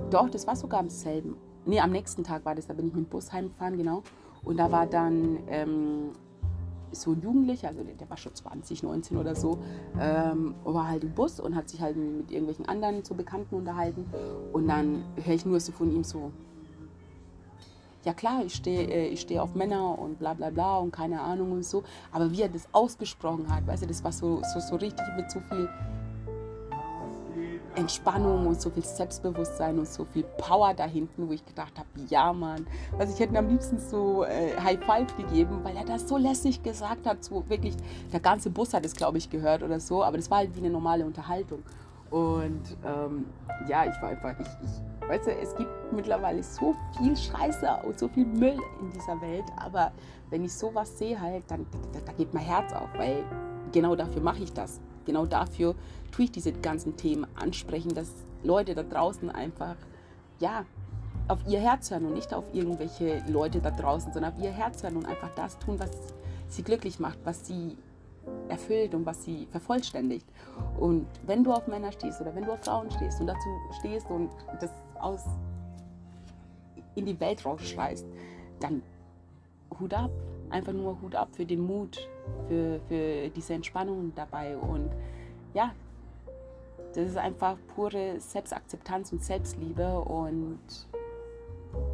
doch, 0.10 0.30
das 0.30 0.47
war 0.47 0.56
sogar 0.56 0.80
am 0.80 0.89
selben, 0.89 1.36
nee, 1.65 1.80
am 1.80 1.91
nächsten 1.91 2.23
Tag 2.23 2.45
war 2.45 2.56
das, 2.56 2.67
da 2.67 2.73
bin 2.73 2.88
ich 2.88 2.93
mit 2.93 3.06
dem 3.06 3.10
Bus 3.10 3.32
heimgefahren, 3.32 3.78
genau. 3.78 4.04
Und 4.43 4.58
da 4.58 4.71
war 4.71 4.86
dann 4.86 5.39
ähm, 5.47 6.12
so 6.91 7.12
ein 7.12 7.21
Jugendlicher, 7.21 7.69
also 7.69 7.84
der, 7.84 7.95
der, 7.95 8.10
war 8.10 8.17
schon 8.17 8.36
20, 8.36 8.84
19 8.84 9.17
oder 9.17 9.36
so, 9.36 9.58
ähm, 9.99 10.56
war 10.63 10.89
halt 10.89 11.04
im 11.04 11.13
Bus 11.13 11.39
und 11.39 11.56
hat 11.56 11.69
sich 11.69 11.82
halt 11.82 11.95
mit 11.95 12.32
irgendwelchen 12.32 12.67
anderen 12.67 13.04
so 13.04 13.15
Bekannten 13.15 13.56
unterhalten. 13.56 14.06
Und 14.52 14.67
dann 14.67 15.04
höre 15.23 15.36
ich 15.36 15.45
nur 15.45 15.60
so 15.60 15.71
von 15.71 15.91
ihm 15.91 16.04
so, 16.04 16.32
ja 18.04 18.13
klar, 18.13 18.43
ich 18.45 18.54
stehe 18.54 18.88
äh, 18.89 19.15
steh 19.15 19.39
auf 19.39 19.56
Männer 19.56 19.97
und 19.97 20.19
bla 20.19 20.34
bla 20.34 20.49
bla 20.49 20.78
und 20.78 20.91
keine 20.91 21.21
Ahnung 21.21 21.52
und 21.54 21.65
so. 21.65 21.84
Aber 22.12 22.32
wie 22.32 22.41
er 22.41 22.49
das 22.49 22.67
ausgesprochen 22.73 23.54
hat, 23.54 23.65
weißt 23.65 23.84
du, 23.84 23.88
das 23.88 24.04
war 24.04 24.12
so, 24.12 24.41
so, 24.54 24.60
so 24.60 24.76
richtig 24.76 25.06
mit 25.15 25.32
so 25.32 25.39
viel 25.39 25.69
Entspannung 27.75 28.47
und 28.47 28.62
so 28.62 28.69
viel 28.69 28.83
Selbstbewusstsein 28.83 29.79
und 29.79 29.88
so 29.88 30.05
viel 30.05 30.23
Power 30.38 30.73
da 30.73 30.86
hinten, 30.86 31.27
wo 31.27 31.33
ich 31.33 31.45
gedacht 31.45 31.77
habe, 31.77 31.88
ja 32.09 32.31
Mann, 32.33 32.67
also 32.97 33.13
ich 33.13 33.19
hätte 33.19 33.33
ihm 33.33 33.38
am 33.38 33.47
liebsten 33.47 33.79
so 33.79 34.23
äh, 34.23 34.55
High 34.62 34.83
Five 34.83 35.15
gegeben, 35.17 35.59
weil 35.63 35.75
er 35.75 35.86
das 35.86 36.07
so 36.07 36.17
lässig 36.17 36.63
gesagt 36.63 37.05
hat, 37.05 37.23
so 37.23 37.47
wirklich, 37.49 37.75
der 38.12 38.19
ganze 38.19 38.49
Bus 38.49 38.73
hat 38.73 38.86
es 38.86 38.95
glaube 38.95 39.17
ich 39.17 39.29
gehört 39.29 39.63
oder 39.63 39.79
so, 39.79 40.03
aber 40.03 40.17
das 40.17 40.29
war 40.29 40.39
halt 40.39 40.55
wie 40.55 40.59
eine 40.59 40.69
normale 40.69 41.05
Unterhaltung. 41.05 41.63
Und 42.09 42.62
ähm, 42.86 43.25
ja, 43.67 43.86
ich 43.86 43.99
war 43.99 44.09
einfach, 44.09 44.39
ich, 44.39 44.45
ich, 44.45 45.09
weißt 45.09 45.25
du, 45.25 45.31
es 45.31 45.55
gibt 45.55 45.69
mittlerweile 45.91 46.43
so 46.43 46.75
viel 46.95 47.17
Scheiße 47.17 47.67
und 47.88 47.97
so 47.97 48.07
viel 48.07 48.25
Müll 48.25 48.59
in 48.81 48.91
dieser 48.91 49.19
Welt, 49.19 49.45
aber 49.57 49.91
wenn 50.29 50.45
ich 50.45 50.53
sowas 50.53 50.95
sehe 50.97 51.19
halt, 51.19 51.43
dann 51.47 51.65
da, 51.91 51.99
da 52.05 52.12
geht 52.13 52.31
mein 52.33 52.43
Herz 52.43 52.71
auf, 52.71 52.89
weil 52.97 53.23
genau 53.71 53.95
dafür 53.95 54.21
mache 54.21 54.43
ich 54.43 54.53
das. 54.53 54.79
Genau 55.06 55.26
dafür 55.26 55.76
tue 56.12 56.26
ich 56.26 56.32
diese 56.32 56.54
ganzen 56.54 56.96
Themen 56.96 57.28
ansprechen, 57.36 57.94
dass 57.94 58.10
Leute 58.44 58.76
da 58.76 58.84
draußen 58.84 59.30
einfach, 59.30 59.76
ja, 60.39 60.66
auf 61.28 61.39
ihr 61.48 61.60
Herz 61.60 61.89
hören 61.92 62.06
und 62.06 62.13
nicht 62.13 62.34
auf 62.34 62.46
irgendwelche 62.54 63.24
Leute 63.28 63.62
da 63.62 63.72
draußen, 63.72 64.12
sondern 64.12 64.34
auf 64.34 64.44
ihr 64.44 64.52
Herz 64.52 64.84
hören 64.84 64.98
und 64.98 65.06
einfach 65.06 65.30
das 65.36 65.58
tun, 65.60 65.80
was 65.80 65.92
sie 66.50 66.63
glücklich 66.63 67.00
macht, 67.00 67.18
was 67.24 67.48
sie 67.48 67.78
erfüllt 68.50 68.94
und 68.94 69.06
was 69.06 69.24
sie 69.24 69.48
vervollständigt. 69.52 70.28
Und 70.80 71.08
wenn 71.26 71.44
du 71.44 71.52
auf 71.52 71.68
Männer 71.68 71.92
stehst 71.92 72.22
oder 72.22 72.36
wenn 72.36 72.46
du 72.46 72.52
auf 72.52 72.63
Frauen 72.63 72.92
stehst 72.92 73.20
und 73.20 73.28
dazu 73.28 73.50
stehst 73.80 74.10
und 74.10 74.30
das 74.60 74.72
aus 75.00 75.22
in 76.96 77.06
die 77.06 77.20
Welt 77.20 77.46
rausschreist, 77.46 78.06
dann 78.60 78.82
Hut 79.80 79.94
ab. 79.94 80.12
Einfach 80.54 80.72
nur 80.72 81.02
Hut 81.02 81.16
ab 81.16 81.30
für 81.32 81.46
den 81.46 81.66
Mut, 81.66 82.08
für, 82.48 82.80
für 82.88 83.30
diese 83.30 83.56
Entspannung 83.56 84.12
dabei. 84.16 84.56
Und 84.56 84.92
ja, 85.56 85.74
das 86.94 87.08
ist 87.08 87.18
einfach 87.18 87.58
pure 87.76 88.20
Selbstakzeptanz 88.20 89.12
und 89.12 89.24
Selbstliebe. 89.24 90.00
Und 90.00 90.60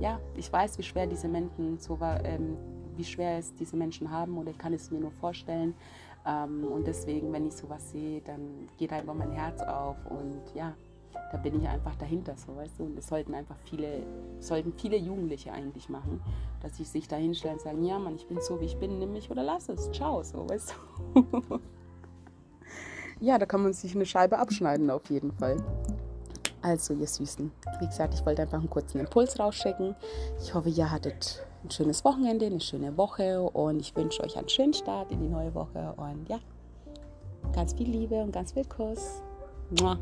ja, 0.02 0.20
ich 0.36 0.52
weiß, 0.52 0.78
wie 0.78 0.84
schwer 0.84 1.08
diese 1.08 1.30
Menschen 1.30 1.80
so 1.80 1.98
ähm, 2.02 2.58
wie 2.98 3.06
schwer 3.06 3.38
es 3.38 3.54
diese 3.56 3.78
Menschen 3.78 4.12
haben 4.12 4.38
oder 4.38 4.52
ich 4.52 4.58
kann 4.58 4.74
es 4.74 4.92
mir 4.92 5.00
nur 5.00 5.12
vorstellen. 5.12 5.74
Ähm, 6.26 6.66
und 6.66 6.86
deswegen, 6.86 7.32
wenn 7.32 7.48
ich 7.48 7.54
sowas 7.54 7.92
sehe, 7.92 8.20
dann 8.20 8.68
geht 8.78 8.92
einfach 8.92 9.14
mein 9.14 9.32
Herz 9.32 9.62
auf 9.62 9.96
und 10.10 10.42
ja, 10.54 10.74
da 11.32 11.38
bin 11.38 11.62
ich 11.62 11.68
einfach 11.68 11.96
dahinter, 11.96 12.36
so 12.36 12.56
weißt 12.56 12.80
du. 12.80 12.84
Und 12.84 12.96
das 12.96 13.08
sollten 13.08 13.34
einfach 13.34 13.58
viele, 13.66 14.04
sollten 14.40 14.74
viele 14.74 14.98
Jugendliche 14.98 15.52
eigentlich 15.52 15.90
machen, 15.90 16.22
dass 16.62 16.78
sie 16.78 16.84
sich 16.84 17.08
da 17.08 17.16
hinstellen 17.16 17.56
und 17.56 17.62
sagen, 17.62 17.84
ja 17.84 18.00
Mann, 18.00 18.16
ich 18.16 18.28
bin 18.28 18.42
so 18.42 18.60
wie 18.60 18.66
ich 18.66 18.78
bin, 18.78 19.00
nimm 19.00 19.14
mich 19.14 19.30
oder 19.30 19.44
lass 19.44 19.70
es, 19.70 19.92
ciao, 19.92 20.24
so 20.24 20.50
weißt 20.50 20.76
du. 21.16 21.60
ja, 23.20 23.38
da 23.38 23.46
kann 23.46 23.64
man 23.64 23.74
sich 23.74 23.96
eine 23.96 24.06
Scheibe 24.06 24.40
abschneiden 24.40 24.90
auf 24.90 25.10
jeden 25.10 25.32
Fall. 25.32 25.58
Also, 26.62 26.94
ihr 26.94 27.08
Süßen, 27.08 27.52
wie 27.80 27.86
gesagt, 27.86 28.14
ich 28.14 28.26
wollte 28.26 28.42
einfach 28.42 28.60
einen 28.60 28.70
kurzen 28.70 29.00
Impuls 29.00 29.40
rausschicken. 29.40 29.96
Ich 30.42 30.54
hoffe, 30.54 30.68
ihr 30.68 30.92
hattet 30.92 31.46
ein 31.64 31.72
schönes 31.72 32.04
Wochenende, 32.04 32.48
eine 32.48 32.60
schöne 32.60 32.98
Woche 32.98 33.42
und 33.42 33.80
ich 33.80 33.96
wünsche 33.96 34.24
euch 34.24 34.38
einen 34.38 34.50
schönen 34.50 34.74
Start 34.74 35.12
in 35.12 35.22
die 35.22 35.30
neue 35.30 35.54
Woche 35.56 35.94
und 35.96 36.28
ja, 36.28 36.40
ganz 37.54 37.74
viel 37.74 37.90
Liebe 37.90 38.16
und 38.16 38.32
ganz 38.32 38.52
viel 38.52 38.66
Kuss. 38.66 39.22
Mua. 39.80 39.98